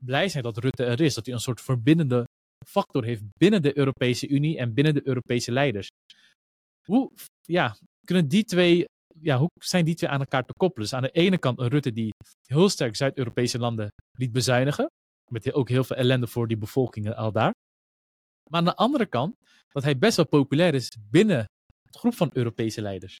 [0.00, 2.24] blij zijn dat Rutte er is, dat hij een soort verbindende
[2.66, 5.88] factor heeft binnen de Europese Unie en binnen de Europese leiders.
[6.84, 8.84] Hoe ja, kunnen die twee,
[9.20, 10.88] ja, hoe zijn die twee aan elkaar te koppelen?
[10.88, 12.12] Dus aan de ene kant een Rutte die
[12.46, 14.86] heel sterk Zuid-Europese landen liet bezuinigen,
[15.30, 17.52] met ook heel veel ellende voor die bevolkingen al daar.
[18.50, 19.34] Maar aan de andere kant
[19.68, 21.44] dat hij best wel populair is binnen
[21.86, 23.16] het groep van Europese leiders.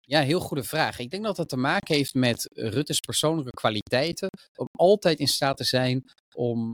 [0.00, 0.98] Ja, heel goede vraag.
[0.98, 4.28] Ik denk dat dat te maken heeft met Rutte's persoonlijke kwaliteiten.
[4.58, 6.72] Om altijd in staat te zijn om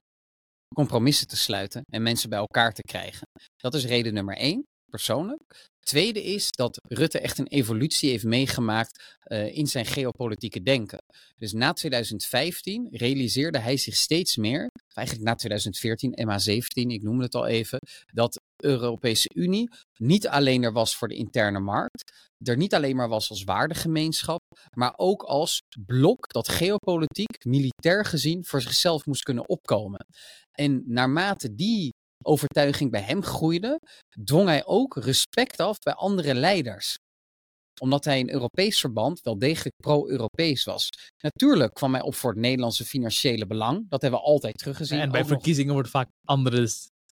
[0.74, 3.26] compromissen te sluiten en mensen bij elkaar te krijgen.
[3.56, 5.68] Dat is reden nummer één, persoonlijk.
[5.86, 11.02] Tweede is dat Rutte echt een evolutie heeft meegemaakt uh, in zijn geopolitieke denken.
[11.36, 17.34] Dus na 2015 realiseerde hij zich steeds meer, eigenlijk na 2014, MH17, ik noemde het
[17.34, 17.78] al even,
[18.12, 22.96] dat de Europese Unie niet alleen er was voor de interne markt, er niet alleen
[22.96, 29.22] maar was als waardegemeenschap, maar ook als blok dat geopolitiek, militair gezien, voor zichzelf moest
[29.22, 30.06] kunnen opkomen.
[30.52, 33.80] En naarmate die overtuiging bij hem groeide,
[34.24, 36.96] dwong hij ook respect af bij andere leiders
[37.80, 40.88] omdat hij in Europees verband wel degelijk pro-Europees was.
[41.18, 43.88] Natuurlijk kwam hij op voor het Nederlandse financiële belang.
[43.88, 44.98] Dat hebben we altijd teruggezien.
[44.98, 45.74] En bij verkiezingen nog...
[45.74, 46.68] wordt vaak andere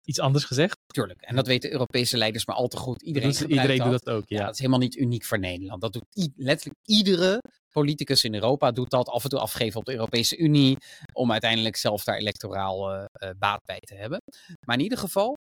[0.04, 0.78] iets anders gezegd.
[0.92, 1.20] Tuurlijk.
[1.20, 3.02] En dat weten Europese leiders maar al te goed.
[3.02, 4.38] Iedereen, doet, iedereen doet dat ook, ja.
[4.38, 4.44] ja.
[4.44, 5.80] Dat is helemaal niet uniek voor Nederland.
[5.80, 9.92] Dat doet letterlijk iedere politicus in Europa doet dat af en toe afgeven op de
[9.92, 10.76] Europese Unie.
[11.12, 13.04] Om uiteindelijk zelf daar electoraal uh,
[13.38, 14.20] baat bij te hebben.
[14.66, 15.36] Maar in ieder geval,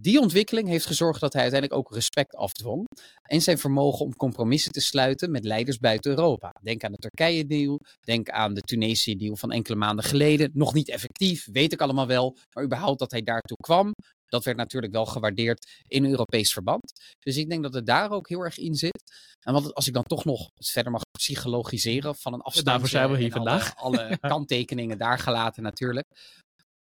[0.00, 2.86] die ontwikkeling heeft gezorgd dat hij uiteindelijk ook respect afdwong.
[3.22, 6.54] En zijn vermogen om compromissen te sluiten met leiders buiten Europa.
[6.62, 10.50] Denk aan de Turkije-deal, denk aan de Tunesië-deal van enkele maanden geleden.
[10.52, 12.36] Nog niet effectief, weet ik allemaal wel.
[12.52, 13.92] Maar überhaupt dat hij daartoe kwam,
[14.26, 16.92] dat werd natuurlijk wel gewaardeerd in Europees verband.
[17.18, 19.02] Dus ik denk dat het daar ook heel erg in zit.
[19.40, 22.66] En wat, als ik dan toch nog verder mag psychologiseren van een afstand.
[22.66, 23.76] Daarvoor zijn we hier vandaag.
[23.76, 26.06] Alle, kanttekeningen daar gelaten natuurlijk.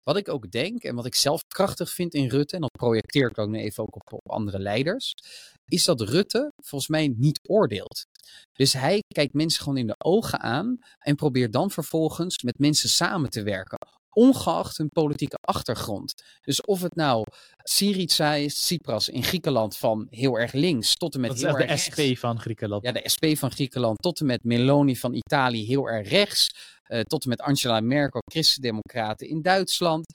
[0.03, 3.29] Wat ik ook denk en wat ik zelf krachtig vind in Rutte, en dat projecteer
[3.29, 5.13] ik ook nu even ook op, op andere leiders,
[5.65, 8.05] is dat Rutte volgens mij niet oordeelt.
[8.53, 12.89] Dus hij kijkt mensen gewoon in de ogen aan en probeert dan vervolgens met mensen
[12.89, 13.78] samen te werken
[14.19, 16.13] ongeacht hun politieke achtergrond.
[16.41, 17.25] Dus of het nou
[17.63, 21.77] Syriza is, Tsipras in Griekenland van heel erg links tot en met heel erg de
[21.85, 22.83] SP van Griekenland.
[22.83, 26.49] Ja, de SP van Griekenland tot en met Meloni van Italië heel erg rechts.
[26.87, 30.05] Uh, tot en met Angela Merkel, Christen-Democraten in Duitsland.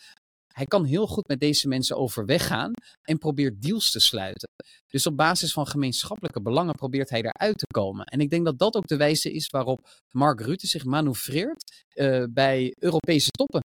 [0.53, 4.49] Hij kan heel goed met deze mensen overweg gaan en probeert deals te sluiten.
[4.89, 8.05] Dus op basis van gemeenschappelijke belangen probeert hij daaruit te komen.
[8.05, 12.25] En ik denk dat dat ook de wijze is waarop Mark Rutte zich manoeuvreert uh,
[12.31, 13.63] bij Europese toppen.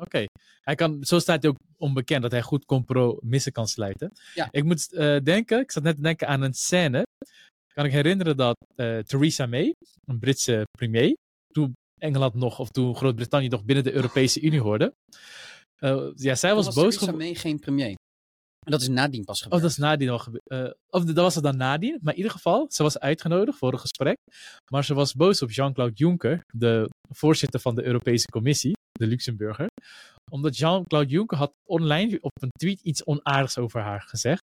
[0.00, 0.24] Oké.
[0.60, 4.12] Hij kan, zo staat hij ook onbekend dat hij goed compromissen kan sluiten.
[4.34, 4.48] Ja.
[4.50, 7.02] Ik moet uh, denken, ik zat net te denken aan een scène.
[7.74, 11.16] Kan ik herinneren dat uh, Theresa May, een Britse premier,
[11.52, 14.94] toen Engeland nog, of toen Groot-Brittannië nog binnen de Europese Unie hoorde.
[15.80, 16.96] Uh, ja, zij was, was boos.
[16.96, 17.94] Theresa May geen premier.
[18.58, 19.56] Dat is nadien pas gebeurd.
[19.56, 20.76] Oh, dat is nadien al gebeurd.
[20.90, 21.98] of dat was het dan nadien.
[22.02, 24.16] Maar in ieder geval, ze was uitgenodigd voor een gesprek.
[24.72, 29.66] Maar ze was boos op Jean-Claude Juncker, de voorzitter van de Europese Commissie de Luxemburger.
[30.30, 34.42] Omdat Jean-Claude Juncker had online op een tweet iets onaardigs over haar gezegd.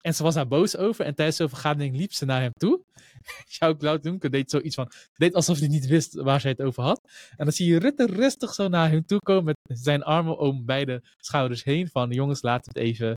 [0.00, 1.04] En ze was daar boos over.
[1.04, 2.82] En tijdens de vergadering liep ze naar hem toe.
[3.58, 4.90] Jean-Claude Juncker deed zoiets van.
[5.14, 7.00] deed alsof hij niet wist waar zij het over had.
[7.36, 9.54] En dan zie je Rutte rustig zo naar hem toe komen.
[9.62, 11.88] met zijn armen om beide schouders heen.
[11.88, 13.14] Van jongens, laten het even.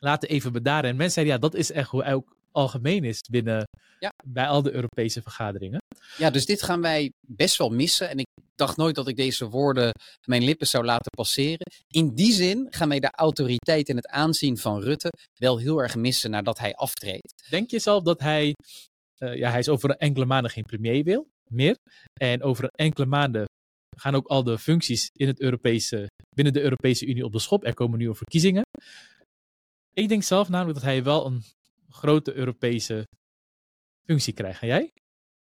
[0.00, 0.90] Laten even bedaren.
[0.90, 3.66] En mensen zeiden ja, dat is echt hoe ook algemeen is binnen.
[4.00, 4.12] Ja.
[4.26, 5.80] bij al de Europese vergaderingen.
[6.16, 8.08] Ja, dus dit gaan wij best wel missen.
[8.08, 9.90] En ik dacht nooit dat ik deze woorden
[10.26, 11.66] mijn lippen zou laten passeren.
[11.86, 15.96] In die zin gaan wij de autoriteit en het aanzien van Rutte wel heel erg
[15.96, 17.48] missen nadat hij aftreedt.
[17.50, 18.54] Denk je zelf dat hij,
[19.18, 21.76] uh, ja, hij is over enkele maanden geen premier wil, meer.
[22.20, 23.46] En over enkele maanden
[23.96, 27.64] gaan ook al de functies in het Europese, binnen de Europese Unie op de schop.
[27.64, 28.62] Er komen nu verkiezingen.
[29.92, 31.42] Ik denk zelf namelijk dat hij wel een
[31.98, 33.06] grote Europese
[34.04, 34.60] functie krijgt.
[34.60, 34.92] En jij?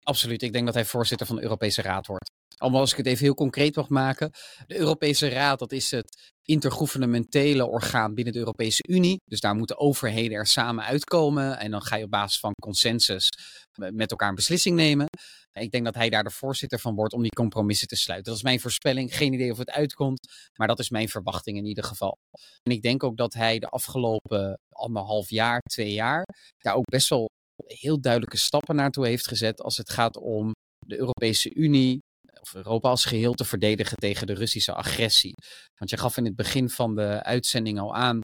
[0.02, 0.42] Absoluut.
[0.42, 2.30] Ik denk dat hij voorzitter van de Europese Raad wordt.
[2.56, 4.30] Allemaal als ik het even heel concreet mag maken.
[4.66, 9.16] De Europese Raad, dat is het intergouvernementele orgaan binnen de Europese Unie.
[9.24, 11.58] Dus daar moeten overheden er samen uitkomen.
[11.58, 13.28] En dan ga je op basis van consensus
[13.90, 15.06] met elkaar een beslissing nemen.
[15.62, 18.28] Ik denk dat hij daar de voorzitter van wordt om die compromissen te sluiten.
[18.28, 19.16] Dat is mijn voorspelling.
[19.16, 22.18] Geen idee of het uitkomt, maar dat is mijn verwachting in ieder geval.
[22.62, 26.24] En ik denk ook dat hij de afgelopen anderhalf jaar, twee jaar,
[26.58, 27.28] daar ook best wel
[27.64, 30.52] heel duidelijke stappen naartoe heeft gezet als het gaat om
[30.86, 31.98] de Europese Unie,
[32.40, 35.34] of Europa als geheel te verdedigen tegen de Russische agressie.
[35.78, 38.20] Want je gaf in het begin van de uitzending al aan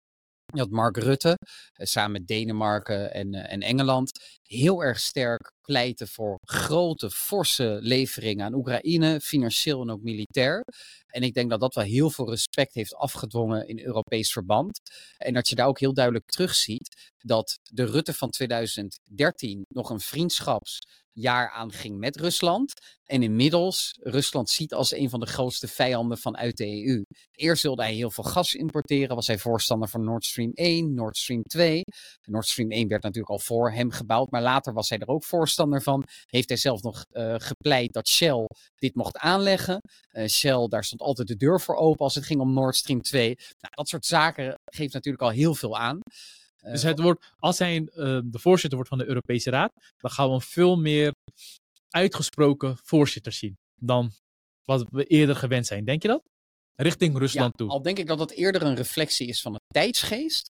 [0.52, 1.36] dat Mark Rutte,
[1.72, 4.10] eh, samen met Denemarken en, eh, en Engeland,
[4.52, 10.64] heel erg sterk pleiten voor grote, forse leveringen aan Oekraïne, financieel en ook militair.
[11.06, 14.80] En ik denk dat dat wel heel veel respect heeft afgedwongen in Europees verband.
[15.18, 20.00] En dat je daar ook heel duidelijk terugziet dat de Rutte van 2013 nog een
[20.00, 20.78] vriendschaps
[21.12, 22.72] jaar aanging met Rusland.
[23.04, 27.04] En inmiddels Rusland ziet als een van de grootste vijanden vanuit de EU.
[27.32, 31.16] Eerst wilde hij heel veel gas importeren, was hij voorstander van Nord Stream 1, Nord
[31.16, 31.82] Stream 2.
[32.22, 35.24] Nord Stream 1 werd natuurlijk al voor hem gebouwd, maar later was hij er ook
[35.24, 36.04] voorstander van.
[36.26, 39.80] Heeft hij zelf nog uh, gepleit dat Shell dit mocht aanleggen.
[40.12, 43.02] Uh, Shell, daar stond altijd de deur voor open als het ging om Nord Stream
[43.02, 43.26] 2.
[43.36, 46.00] Nou, dat soort zaken geeft natuurlijk al heel veel aan.
[46.62, 47.86] Dus het wordt, als hij uh,
[48.24, 51.12] de voorzitter wordt van de Europese Raad, dan gaan we een veel meer
[51.88, 54.12] uitgesproken voorzitter zien dan
[54.64, 55.84] wat we eerder gewend zijn.
[55.84, 56.22] Denk je dat?
[56.74, 57.68] Richting Rusland ja, toe.
[57.68, 60.50] Al denk ik dat dat eerder een reflectie is van de tijdsgeest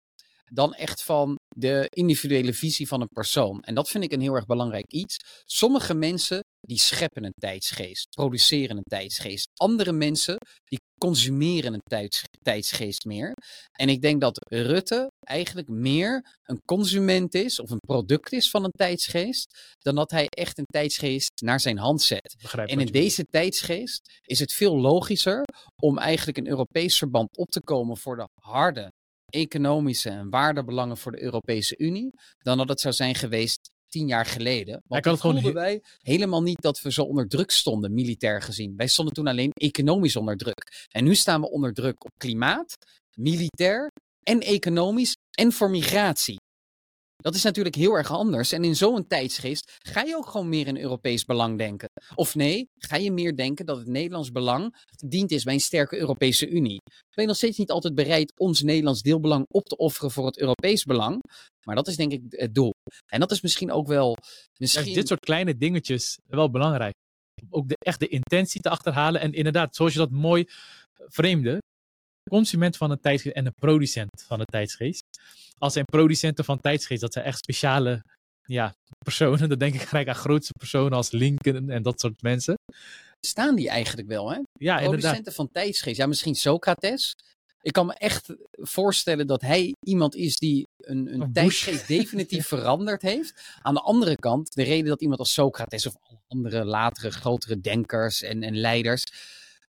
[0.52, 3.60] dan echt van de individuele visie van een persoon.
[3.62, 5.16] En dat vind ik een heel erg belangrijk iets.
[5.44, 9.48] Sommige mensen die scheppen een tijdsgeest, produceren een tijdsgeest.
[9.54, 13.32] Andere mensen die consumeren een tijds, tijdsgeest meer.
[13.72, 18.64] En ik denk dat Rutte eigenlijk meer een consument is of een product is van
[18.64, 22.36] een tijdsgeest, dan dat hij echt een tijdsgeest naar zijn hand zet.
[22.52, 25.44] en in deze tijdsgeest is het veel logischer
[25.82, 28.92] om eigenlijk een Europees verband op te komen voor de harde
[29.30, 34.26] economische en waardebelangen voor de Europese Unie dan dat het zou zijn geweest tien jaar
[34.26, 34.82] geleden.
[34.86, 38.76] Want toen gewoon voelden wij helemaal niet dat we zo onder druk stonden, militair gezien.
[38.76, 40.86] Wij stonden toen alleen economisch onder druk.
[40.88, 42.76] En nu staan we onder druk op klimaat,
[43.14, 43.90] militair
[44.22, 46.36] en economisch en voor migratie.
[47.20, 48.52] Dat is natuurlijk heel erg anders.
[48.52, 51.88] En in zo'n tijdsgeest ga je ook gewoon meer in Europees belang denken.
[52.14, 54.74] Of nee, ga je meer denken dat het Nederlands belang
[55.06, 56.80] dient is bij een sterke Europese Unie.
[56.84, 60.38] Ik ben nog steeds niet altijd bereid ons Nederlands deelbelang op te offeren voor het
[60.38, 61.20] Europees belang.
[61.66, 62.72] Maar dat is denk ik het doel.
[63.06, 64.16] En dat is misschien ook wel.
[64.58, 64.88] Misschien...
[64.88, 66.94] Ja, dit soort kleine dingetjes wel belangrijk.
[67.50, 69.20] Ook de, echt de intentie te achterhalen.
[69.20, 70.44] En inderdaad, zoals je dat mooi
[70.94, 71.58] vreemde.
[72.30, 75.04] Consument van een tijdsgeest en een producent van een tijdsgeest.
[75.58, 78.02] Als zijn producenten van tijdsgeest, dat zijn echt speciale
[78.44, 79.48] ja, personen.
[79.48, 82.54] Dan denk ik gelijk aan grootste personen als Lincoln en dat soort mensen.
[83.20, 84.38] Staan die eigenlijk wel, hè?
[84.52, 85.00] Ja, inderdaad.
[85.00, 85.96] Producenten van tijdsgeest.
[85.96, 87.14] Ja, misschien Socrates.
[87.62, 91.32] Ik kan me echt voorstellen dat hij iemand is die een, een
[91.86, 93.58] definitief veranderd heeft.
[93.62, 95.94] Aan de andere kant, de reden dat iemand als Socrates of
[96.28, 99.04] andere latere grotere denkers en, en leiders,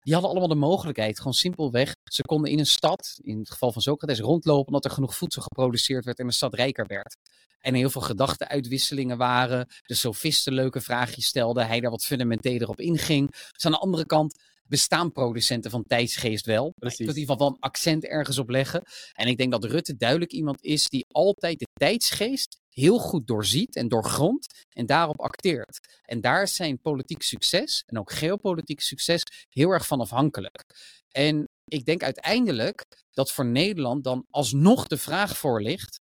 [0.07, 3.71] die hadden allemaal de mogelijkheid, gewoon simpelweg, ze konden in een stad, in het geval
[3.71, 7.17] van Socrates, rondlopen omdat er genoeg voedsel geproduceerd werd en de stad rijker werd.
[7.59, 12.79] En heel veel gedachtenuitwisselingen waren, de sofisten leuke vraagjes stelden, hij daar wat fundamenteler op
[12.79, 13.31] inging.
[13.31, 16.73] Dus aan de andere kant bestaan producenten van tijdsgeest wel.
[16.79, 16.97] Precies.
[16.97, 18.81] Wil in ieder geval wel een accent ergens op leggen.
[19.13, 23.75] En ik denk dat Rutte duidelijk iemand is die altijd de tijdsgeest heel goed doorziet
[23.75, 25.99] en doorgrondt en daarop acteert.
[26.01, 30.63] En daar is zijn politiek succes en ook geopolitiek succes heel erg van afhankelijk.
[31.11, 35.99] En ik denk uiteindelijk dat voor Nederland dan alsnog de vraag voor ligt: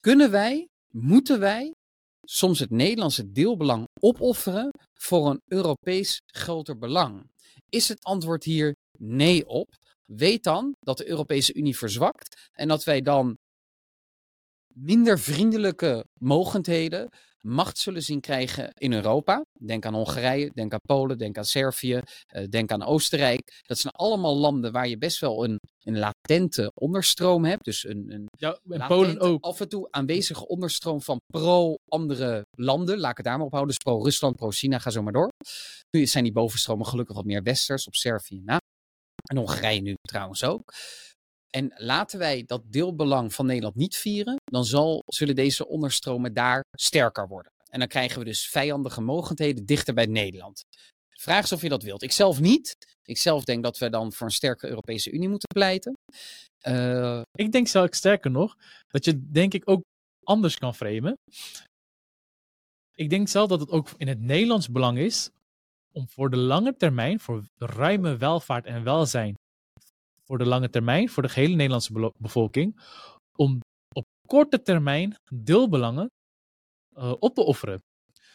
[0.00, 1.74] kunnen wij, moeten wij
[2.22, 7.30] soms het Nederlandse deelbelang opofferen voor een Europees groter belang?
[7.68, 9.74] Is het antwoord hier nee op?
[10.04, 13.36] Weet dan dat de Europese Unie verzwakt en dat wij dan
[14.78, 17.08] minder vriendelijke mogendheden
[17.40, 19.44] macht zullen zien krijgen in Europa.
[19.66, 23.62] Denk aan Hongarije, denk aan Polen, denk aan Servië, eh, denk aan Oostenrijk.
[23.66, 27.64] Dat zijn allemaal landen waar je best wel een, een latente onderstroom hebt.
[27.64, 29.44] Dus een, een Ja, en latente, Polen ook.
[29.44, 32.98] af en toe aanwezige onderstroom van pro-andere landen.
[32.98, 33.74] Laat ik het daar maar op houden.
[33.74, 35.28] Dus pro-Rusland, pro-China, ga zo maar door.
[35.90, 38.60] Nu zijn die bovenstromen gelukkig wat meer westers, op Servië na.
[39.30, 40.72] En Hongarije nu trouwens ook.
[41.56, 46.64] En laten wij dat deelbelang van Nederland niet vieren, dan zal, zullen deze onderstromen daar
[46.78, 47.52] sterker worden.
[47.70, 50.64] En dan krijgen we dus vijandige mogendheden dichter bij Nederland.
[51.10, 52.02] Vraag is of je dat wilt.
[52.02, 52.74] Ik zelf niet.
[53.04, 55.92] Ik zelf denk dat we dan voor een sterke Europese Unie moeten pleiten.
[56.58, 58.56] Eh, Ik denk zelfs sterker nog,
[58.88, 59.82] dat je denk ik ook
[60.22, 61.14] anders kan framen.
[62.94, 65.30] Ik denk zelf dat het ook in het Nederlands belang is
[65.92, 69.34] om voor de lange termijn, voor ruime welvaart en welzijn,
[70.26, 72.80] voor de lange termijn, voor de gehele Nederlandse bevolking,
[73.36, 73.60] om
[73.94, 76.10] op korte termijn deelbelangen
[76.94, 77.82] eh, op te offeren.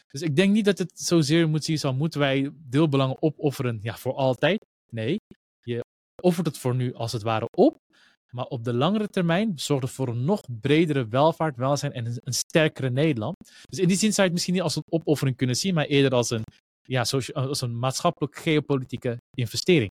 [0.07, 3.97] Dus ik denk niet dat het zozeer moet zien van moeten wij deelbelangen opofferen ja,
[3.97, 4.65] voor altijd.
[4.91, 5.19] Nee,
[5.61, 5.83] je
[6.21, 7.77] offert het voor nu als het ware op.
[8.31, 12.33] Maar op de langere termijn zorgt het voor een nog bredere welvaart, welzijn en een,
[12.33, 13.35] sterkere Nederland.
[13.69, 15.85] Dus in die zin zou je het misschien niet als een opoffering kunnen zien, maar
[15.85, 16.43] eerder als een,
[16.81, 19.91] ja, als een maatschappelijk geopolitieke investering.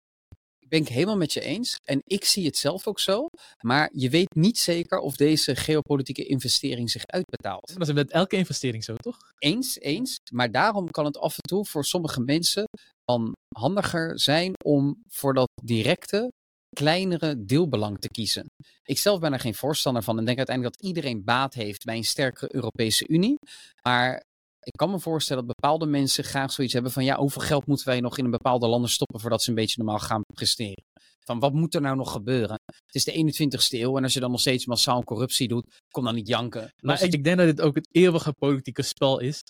[0.67, 1.75] Ik ben het helemaal met je eens.
[1.83, 3.27] En ik zie het zelf ook zo.
[3.61, 7.73] Maar je weet niet zeker of deze geopolitieke investering zich uitbetaalt.
[7.77, 9.17] Dat is met elke investering zo, toch?
[9.37, 10.17] Eens, eens.
[10.31, 12.63] Maar daarom kan het af en toe voor sommige mensen
[13.05, 16.31] dan handiger zijn om voor dat directe,
[16.75, 18.45] kleinere deelbelang te kiezen.
[18.83, 21.95] Ik zelf ben er geen voorstander van en denk uiteindelijk dat iedereen baat heeft bij
[21.95, 23.35] een sterkere Europese Unie.
[23.81, 24.23] Maar
[24.67, 27.87] ik kan me voorstellen dat bepaalde mensen graag zoiets hebben van ja, hoeveel geld moeten
[27.87, 30.83] wij nog in een bepaalde landen stoppen voordat ze een beetje normaal gaan presteren?
[31.19, 32.59] Van wat moet er nou nog gebeuren?
[32.65, 36.03] Het is de 21ste eeuw en als je dan nog steeds massaal corruptie doet, kom
[36.03, 36.73] dan niet janken.
[36.81, 39.43] Maar ik, ik denk dat dit ook het eeuwige politieke spel is.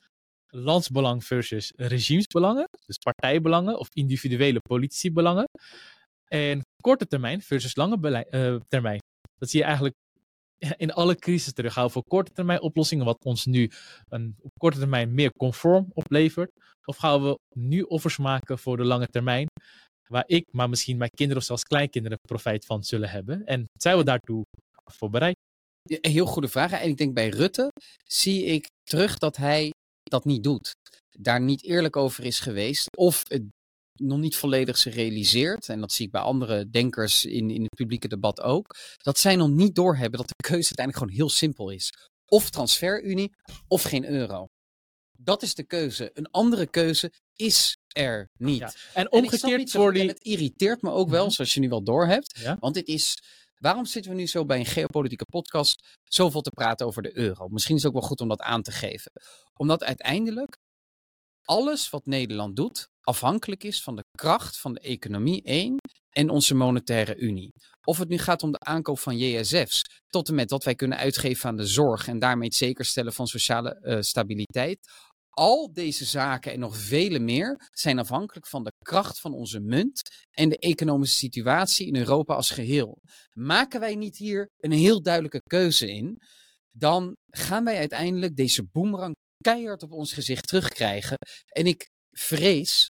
[0.47, 2.67] Landsbelang versus regimesbelangen.
[2.85, 5.49] Dus partijbelangen of individuele politici-belangen.
[6.27, 8.99] En korte termijn versus lange eh, termijn.
[9.37, 9.95] Dat zie je eigenlijk
[10.77, 11.73] in alle crisis terug.
[11.73, 13.71] Gaan we voor korte termijn oplossingen, wat ons nu
[14.09, 16.51] een, op korte termijn meer conform oplevert?
[16.85, 19.47] Of gaan we nu offers maken voor de lange termijn,
[20.09, 23.45] waar ik, maar misschien mijn kinderen of zelfs kleinkinderen profijt van zullen hebben?
[23.45, 24.43] En zijn we daartoe
[24.85, 25.35] voor bereid?
[25.81, 26.71] Ja, Een heel goede vraag.
[26.71, 27.71] En ik denk bij Rutte
[28.03, 29.71] zie ik terug dat hij
[30.03, 30.71] dat niet doet.
[31.19, 32.97] Daar niet eerlijk over is geweest.
[32.97, 33.43] Of het
[33.99, 35.69] nog niet volledig zich realiseert.
[35.69, 38.75] En dat zie ik bij andere denkers in, in het publieke debat ook.
[38.97, 41.93] Dat zij nog niet doorhebben dat de keuze uiteindelijk gewoon heel simpel is.
[42.25, 43.33] Of transferunie
[43.67, 44.45] of geen euro.
[45.19, 46.11] Dat is de keuze.
[46.13, 48.59] Een andere keuze is er niet.
[48.59, 48.71] Ja.
[48.93, 50.09] En omgekeerd voor goed, en die...
[50.09, 51.33] het irriteert me ook wel, Mhm.
[51.33, 52.39] zoals je nu wel doorhebt.
[52.39, 52.57] Ja.
[52.59, 53.17] Want dit is
[53.57, 57.47] Waarom zitten we nu zo bij een geopolitieke podcast zoveel te praten over de euro?
[57.47, 59.11] Misschien is het ook wel goed om dat aan te geven.
[59.53, 60.57] Omdat uiteindelijk
[61.43, 65.75] alles wat Nederland doet afhankelijk is van de kracht van de economie één
[66.09, 67.51] en onze monetaire unie.
[67.83, 70.97] Of het nu gaat om de aankoop van JSF's, tot en met wat wij kunnen
[70.97, 74.79] uitgeven aan de zorg en daarmee het zekerstellen van sociale uh, stabiliteit.
[75.29, 80.01] Al deze zaken en nog vele meer zijn afhankelijk van de kracht van onze munt
[80.31, 82.97] en de economische situatie in Europa als geheel.
[83.33, 86.21] Maken wij niet hier een heel duidelijke keuze in,
[86.71, 91.17] dan gaan wij uiteindelijk deze boemerang keihard op ons gezicht terugkrijgen.
[91.47, 92.89] En ik vrees,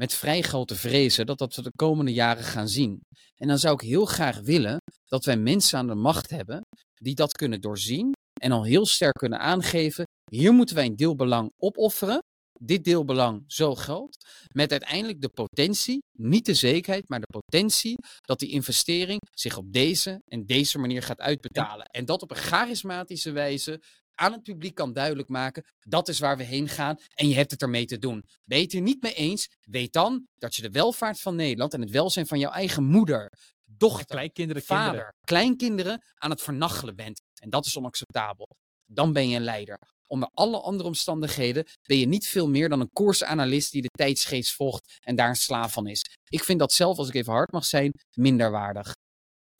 [0.00, 3.00] met vrij grote vrezen, dat dat we de komende jaren gaan zien.
[3.36, 6.60] En dan zou ik heel graag willen dat wij mensen aan de macht hebben
[6.94, 11.52] die dat kunnen doorzien en al heel sterk kunnen aangeven hier moeten wij een deelbelang
[11.56, 12.22] opofferen.
[12.62, 14.16] Dit deelbelang zo groot.
[14.54, 19.72] Met uiteindelijk de potentie, niet de zekerheid, maar de potentie dat die investering zich op
[19.72, 21.86] deze en deze manier gaat uitbetalen.
[21.86, 23.80] En dat op een charismatische wijze
[24.20, 27.50] aan het publiek kan duidelijk maken, dat is waar we heen gaan en je hebt
[27.50, 28.24] het ermee te doen.
[28.44, 31.74] Ben je het er niet mee eens, weet dan dat je de welvaart van Nederland
[31.74, 33.32] en het welzijn van jouw eigen moeder,
[33.64, 35.14] dochter, kleinkinderen, vader, kinderen.
[35.24, 37.20] kleinkinderen aan het vernachelen bent.
[37.42, 38.48] En dat is onacceptabel.
[38.86, 39.78] Dan ben je een leider
[40.10, 44.54] onder alle andere omstandigheden ben je niet veel meer dan een koersanalist die de tijdsgeest
[44.54, 46.04] volgt en daar een slaaf van is.
[46.28, 48.94] Ik vind dat zelf, als ik even hard mag zijn, minderwaardig.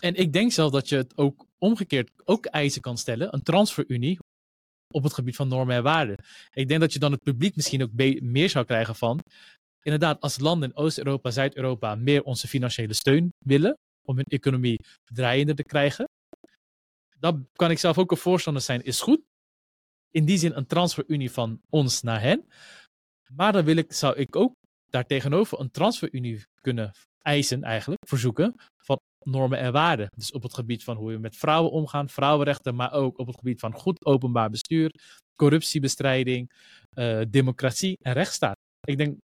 [0.02, 4.18] En ik denk zelf dat je het ook omgekeerd ook eisen kan stellen, een transferunie
[4.92, 6.24] op het gebied van normen en waarden.
[6.52, 9.20] Ik denk dat je dan het publiek misschien ook meer zou krijgen van,
[9.82, 15.54] inderdaad, als landen in Oost-Europa, Zuid-Europa meer onze financiële steun willen om hun economie draaiende
[15.54, 16.08] te krijgen,
[17.18, 19.20] dan kan ik zelf ook een voorstander zijn, is goed
[20.10, 22.48] in die zin een transferunie van ons naar hen.
[23.32, 24.52] Maar dan wil ik, zou ik ook
[24.90, 30.08] daartegenover een transferunie kunnen eisen, eigenlijk, verzoeken, van normen en waarden.
[30.16, 33.36] Dus op het gebied van hoe we met vrouwen omgaan, vrouwenrechten, maar ook op het
[33.36, 34.94] gebied van goed openbaar bestuur,
[35.36, 36.50] corruptiebestrijding,
[36.94, 38.56] uh, democratie en rechtsstaat.
[38.80, 39.18] Ik denk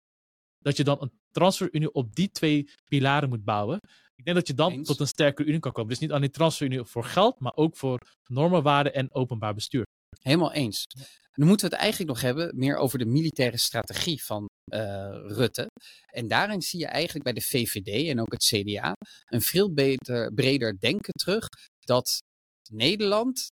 [0.57, 3.79] dat je dan een transferunie op die twee pilaren moet bouwen.
[4.15, 5.89] Ik denk dat je dan tot een sterkere unie kan komen.
[5.89, 9.85] Dus niet alleen transferunie voor geld, maar ook voor normen, waarden en openbaar bestuur.
[10.27, 10.85] Helemaal eens.
[11.31, 14.79] Dan moeten we het eigenlijk nog hebben meer over de militaire strategie van uh,
[15.27, 15.67] Rutte.
[16.05, 18.93] En daarin zie je eigenlijk bij de VVD en ook het CDA
[19.25, 21.47] een veel beter, breder denken terug
[21.79, 22.17] dat
[22.71, 23.47] Nederland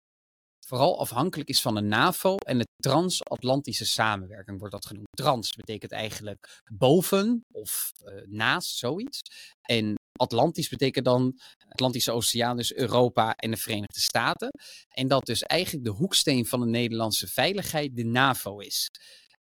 [0.66, 5.08] vooral afhankelijk is van de NAVO en de transatlantische samenwerking wordt dat genoemd.
[5.10, 9.20] Trans betekent eigenlijk boven of uh, naast zoiets.
[9.60, 14.50] En Atlantisch betekent dan Atlantische Oceaan, dus Europa en de Verenigde Staten.
[14.88, 18.88] En dat dus eigenlijk de hoeksteen van de Nederlandse veiligheid de NAVO is.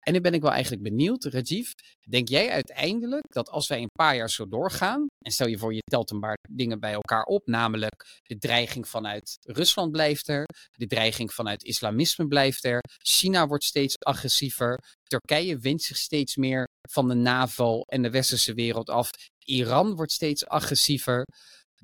[0.02, 1.70] En nu ben ik wel eigenlijk benieuwd, Rajiv.
[2.08, 5.74] Denk jij uiteindelijk dat als wij een paar jaar zo doorgaan, en stel je voor
[5.74, 10.44] je telt een paar dingen bij elkaar op, namelijk de dreiging vanuit Rusland blijft er,
[10.70, 16.68] de dreiging vanuit islamisme blijft er, China wordt steeds agressiever, Turkije wint zich steeds meer
[16.90, 19.10] van de NAVO en de westerse wereld af,
[19.45, 21.26] Iran wordt steeds agressiever.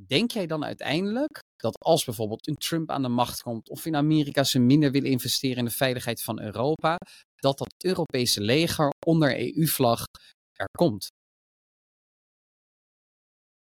[0.06, 3.96] Denk jij dan uiteindelijk dat als bijvoorbeeld een Trump aan de macht komt of in
[3.96, 6.98] Amerika ze minder willen investeren in de veiligheid van Europa,
[7.34, 10.04] dat dat Europese leger onder EU-vlag
[10.52, 11.08] er komt?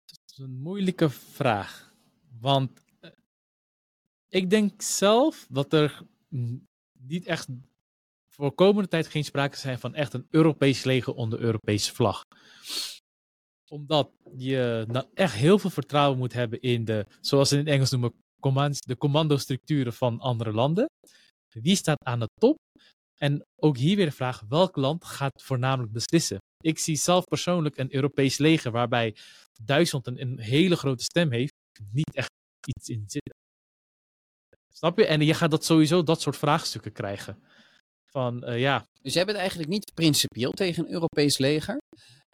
[0.05, 1.93] Dat is een moeilijke vraag.
[2.39, 3.11] Want eh,
[4.29, 6.03] ik denk zelf dat er
[6.99, 7.49] niet echt
[8.29, 12.25] voor komende tijd geen sprake zijn van echt een Europees leger onder Europese vlag
[13.69, 17.75] omdat je dan echt heel veel vertrouwen moet hebben in de, zoals ze in het
[17.75, 18.13] Engels noemen,
[18.79, 20.87] de commandostructuren van andere landen.
[21.49, 22.57] Wie staat aan de top?
[23.19, 26.39] En ook hier weer de vraag, welk land gaat voornamelijk beslissen?
[26.65, 29.17] Ik zie zelf persoonlijk een Europees leger waarbij
[29.63, 31.53] Duitsland een, hele grote stem heeft,
[31.93, 32.31] niet echt
[32.67, 33.35] iets in zitten.
[34.73, 35.07] Snap je?
[35.07, 37.43] En je gaat dat sowieso dat soort vraagstukken krijgen.
[38.11, 38.87] Van, uh, ja.
[39.03, 41.79] Dus jij bent eigenlijk niet principieel tegen een Europees leger,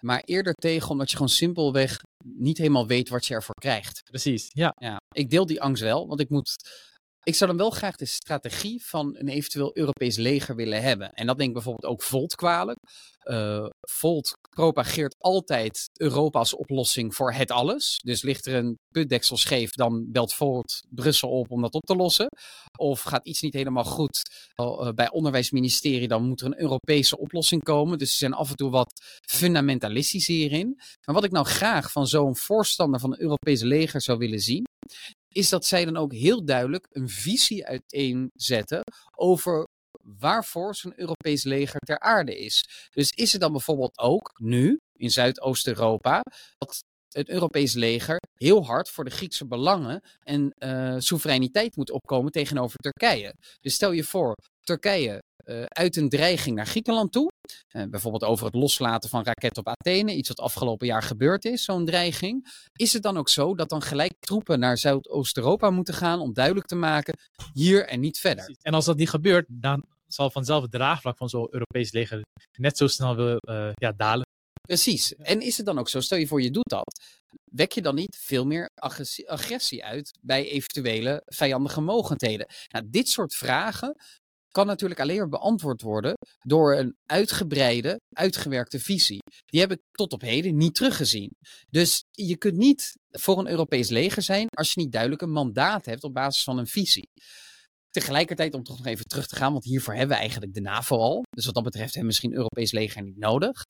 [0.05, 4.03] maar eerder tegen omdat je gewoon simpelweg niet helemaal weet wat je ervoor krijgt.
[4.11, 4.75] Precies, ja.
[4.79, 5.01] ja.
[5.13, 6.69] Ik deel die angst wel, want ik moet
[7.25, 11.12] ik zou dan wel graag de strategie van een eventueel Europees leger willen hebben.
[11.12, 12.79] En dat denk ik bijvoorbeeld ook Volt kwalijk.
[13.25, 18.01] Uh, Volt propageert altijd Europa als oplossing voor het alles.
[18.03, 21.97] Dus ligt er een putdeksel scheef, dan belt Volt Brussel op om dat op te
[21.97, 22.29] lossen.
[22.79, 24.22] Of gaat iets niet helemaal goed
[24.61, 27.99] uh, bij onderwijsministerie, dan moet er een Europese oplossing komen.
[27.99, 30.75] Dus ze zijn af en toe wat fundamentalistisch hierin.
[31.05, 34.64] Maar wat ik nou graag van zo'n voorstander van een Europees leger zou willen zien,
[35.35, 38.82] is dat zij dan ook heel duidelijk een visie uiteenzetten
[39.16, 39.66] over
[40.18, 42.89] waarvoor zo'n Europees leger ter aarde is.
[42.91, 46.20] Dus is het dan bijvoorbeeld ook nu in Zuidoost-Europa
[46.59, 52.32] dat het Europees leger heel hard voor de Griekse belangen en uh, soevereiniteit moet opkomen
[52.32, 53.35] tegenover Turkije.
[53.61, 55.22] Dus stel je voor, Turkije
[55.69, 57.33] uit een dreiging naar Griekenland toe.
[57.73, 61.65] Uh, bijvoorbeeld over het loslaten van raketten op Athene, iets wat afgelopen jaar gebeurd is,
[61.65, 62.53] zo'n dreiging.
[62.73, 66.67] Is het dan ook zo dat dan gelijk troepen naar Zuidoost-Europa moeten gaan om duidelijk
[66.67, 67.19] te maken,
[67.53, 68.57] hier en niet verder?
[68.63, 72.23] En als dat niet gebeurt, dan zal vanzelf het draagvlak van zo'n Europees leger
[72.59, 74.27] net zo snel wil, uh, ja, dalen.
[74.61, 75.15] Precies.
[75.15, 77.01] En is het dan ook zo, stel je voor je doet dat,
[77.45, 82.47] wek je dan niet veel meer agressie, agressie uit bij eventuele vijandige mogendheden?
[82.69, 83.97] Nou, dit soort vragen
[84.55, 89.19] kan natuurlijk alleen maar beantwoord worden door een uitgebreide, uitgewerkte visie.
[89.45, 91.31] Die heb ik tot op heden niet teruggezien.
[91.71, 95.87] Dus je kunt niet voor een Europees leger zijn als je niet duidelijk een mandaat
[95.87, 97.09] hebt op basis van een visie.
[97.91, 100.97] Tegelijkertijd, om toch nog even terug te gaan, want hiervoor hebben we eigenlijk de NAVO
[100.97, 101.23] al.
[101.31, 103.65] Dus wat dat betreft hebben we misschien Europees leger niet nodig.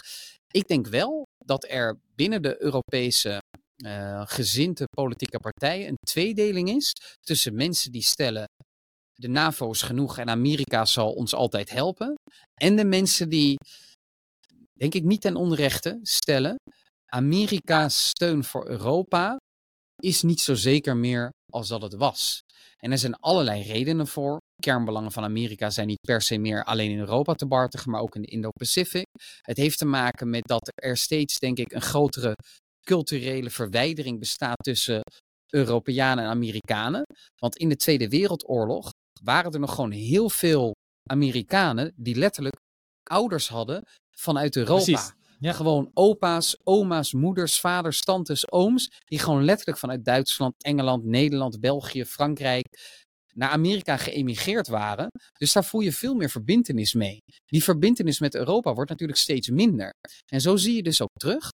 [0.51, 3.41] Ik denk wel dat er binnen de Europese
[3.85, 8.47] uh, gezinte politieke partijen een tweedeling is tussen mensen die stellen
[9.15, 12.15] de NAVO is genoeg en Amerika zal ons altijd helpen.
[12.55, 13.57] En de mensen die,
[14.73, 16.57] denk ik niet ten onrechte, stellen
[17.15, 19.37] Amerika's steun voor Europa
[20.03, 22.41] is niet zo zeker meer als dat het was.
[22.77, 24.39] En er zijn allerlei redenen voor.
[24.63, 28.15] Kernbelangen van Amerika zijn niet per se meer alleen in Europa te bartigen, maar ook
[28.15, 29.07] in de Indo-Pacific.
[29.41, 32.35] Het heeft te maken met dat er steeds, denk ik, een grotere
[32.87, 35.01] culturele verwijdering bestaat tussen
[35.53, 37.03] Europeanen en Amerikanen.
[37.41, 38.91] Want in de Tweede Wereldoorlog
[39.25, 40.73] waren er nog gewoon heel veel
[41.11, 42.57] Amerikanen die letterlijk
[43.11, 43.83] ouders hadden
[44.17, 44.83] vanuit Europa.
[44.85, 45.13] Precies.
[45.39, 45.53] Ja.
[45.53, 48.91] Gewoon opa's, oma's, moeders, vaders, tantes, ooms.
[49.05, 52.67] Die gewoon letterlijk vanuit Duitsland, Engeland, Nederland, België, Frankrijk
[53.35, 55.09] naar Amerika geëmigreerd waren.
[55.39, 57.19] Dus daar voel je veel meer verbindenis mee.
[57.45, 59.91] Die verbindenis met Europa wordt natuurlijk steeds minder.
[60.33, 61.49] En zo zie je dus ook terug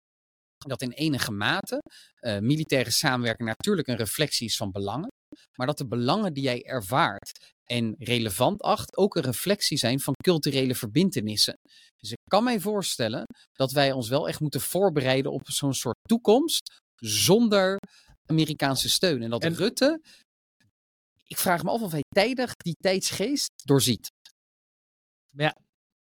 [0.58, 1.82] dat in enige mate
[2.22, 5.08] uh, militaire samenwerking natuurlijk een reflectie is van belangen.
[5.54, 10.14] Maar dat de belangen die jij ervaart en relevant acht ook een reflectie zijn van
[10.24, 11.60] culturele verbindenissen.
[11.98, 15.98] Dus ik kan mij voorstellen dat wij ons wel echt moeten voorbereiden op zo'n soort
[16.02, 17.78] toekomst zonder
[18.26, 19.22] Amerikaanse steun.
[19.22, 20.02] En dat Rutte,
[21.24, 24.12] ik vraag me af of hij tijdig die tijdsgeest doorziet.
[25.30, 25.56] Ja,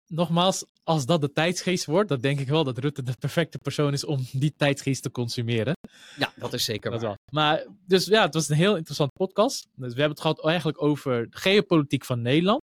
[0.08, 3.92] nogmaals, als dat de tijdsgeest wordt, dan denk ik wel dat Rutte de perfecte persoon
[3.92, 5.74] is om die tijdsgeest te consumeren.
[6.16, 7.16] Ja, dat is zeker dat waar.
[7.24, 7.32] Wel.
[7.32, 9.66] Maar, dus ja, het was een heel interessant podcast.
[9.74, 12.62] Dus we hebben het gehad eigenlijk over de geopolitiek van Nederland.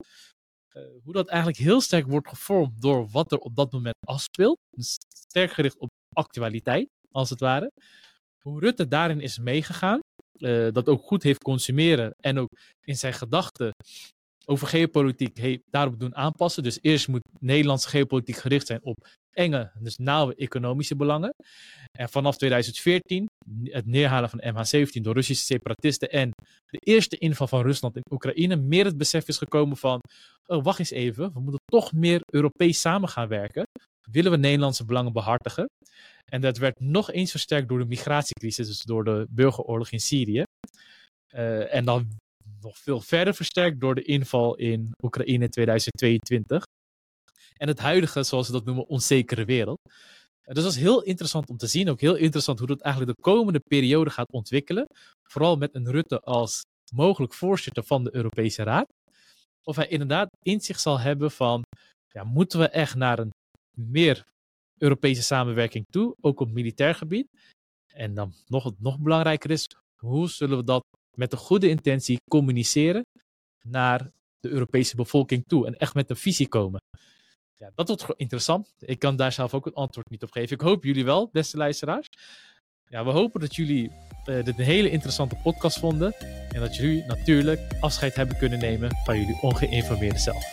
[0.73, 4.57] Uh, hoe dat eigenlijk heel sterk wordt gevormd door wat er op dat moment afspeelt.
[4.69, 7.71] Dus sterk gericht op actualiteit, als het ware.
[8.43, 9.99] Hoe Rutte daarin is meegegaan.
[10.37, 12.49] Uh, dat ook goed heeft consumeren en ook
[12.81, 13.71] in zijn gedachten
[14.49, 16.63] over geopolitiek daarop doen aanpassen.
[16.63, 21.33] Dus eerst moet Nederlandse geopolitiek gericht zijn op enge, dus nauwe economische belangen.
[21.97, 23.25] En vanaf 2014,
[23.63, 26.31] het neerhalen van MH17 door Russische separatisten en
[26.65, 29.99] de eerste inval van Rusland in Oekraïne, meer het besef is gekomen van,
[30.45, 33.63] oh wacht eens even, we moeten toch meer Europees samen gaan werken.
[34.11, 35.65] Willen we Nederlandse belangen behartigen?
[36.31, 40.43] En dat werd nog eens versterkt door de migratiecrisis, dus door de burgeroorlog in Syrië.
[41.35, 42.07] Uh, en dan
[42.61, 46.63] nog veel verder versterkt door de inval in Oekraïne 2022.
[47.57, 49.79] En het huidige, zoals ze dat noemen, onzekere wereld.
[50.41, 51.89] Dus dat is heel interessant om te zien.
[51.89, 54.85] Ook heel interessant hoe dat eigenlijk de komende periode gaat ontwikkelen.
[55.23, 56.61] Vooral met een Rutte als
[56.93, 58.87] mogelijk voorzitter van de Europese Raad.
[59.63, 61.63] Of hij inderdaad inzicht zal hebben van,
[62.07, 63.31] ja, moeten we echt naar een
[63.77, 64.23] meer
[64.77, 67.27] Europese samenwerking toe, ook op militair gebied.
[67.93, 70.83] En dan nog, nog belangrijker is, hoe zullen we dat
[71.19, 73.05] met een goede intentie communiceren
[73.61, 76.81] naar de Europese bevolking toe en echt met een visie komen.
[77.55, 78.73] Ja, dat wordt interessant.
[78.79, 80.55] Ik kan daar zelf ook een antwoord niet op geven.
[80.55, 82.07] Ik hoop jullie wel, beste luisteraars.
[82.85, 83.91] Ja, we hopen dat jullie
[84.25, 86.13] uh, dit een hele interessante podcast vonden.
[86.49, 90.43] En dat jullie natuurlijk afscheid hebben kunnen nemen van jullie ongeïnformeerde zelf.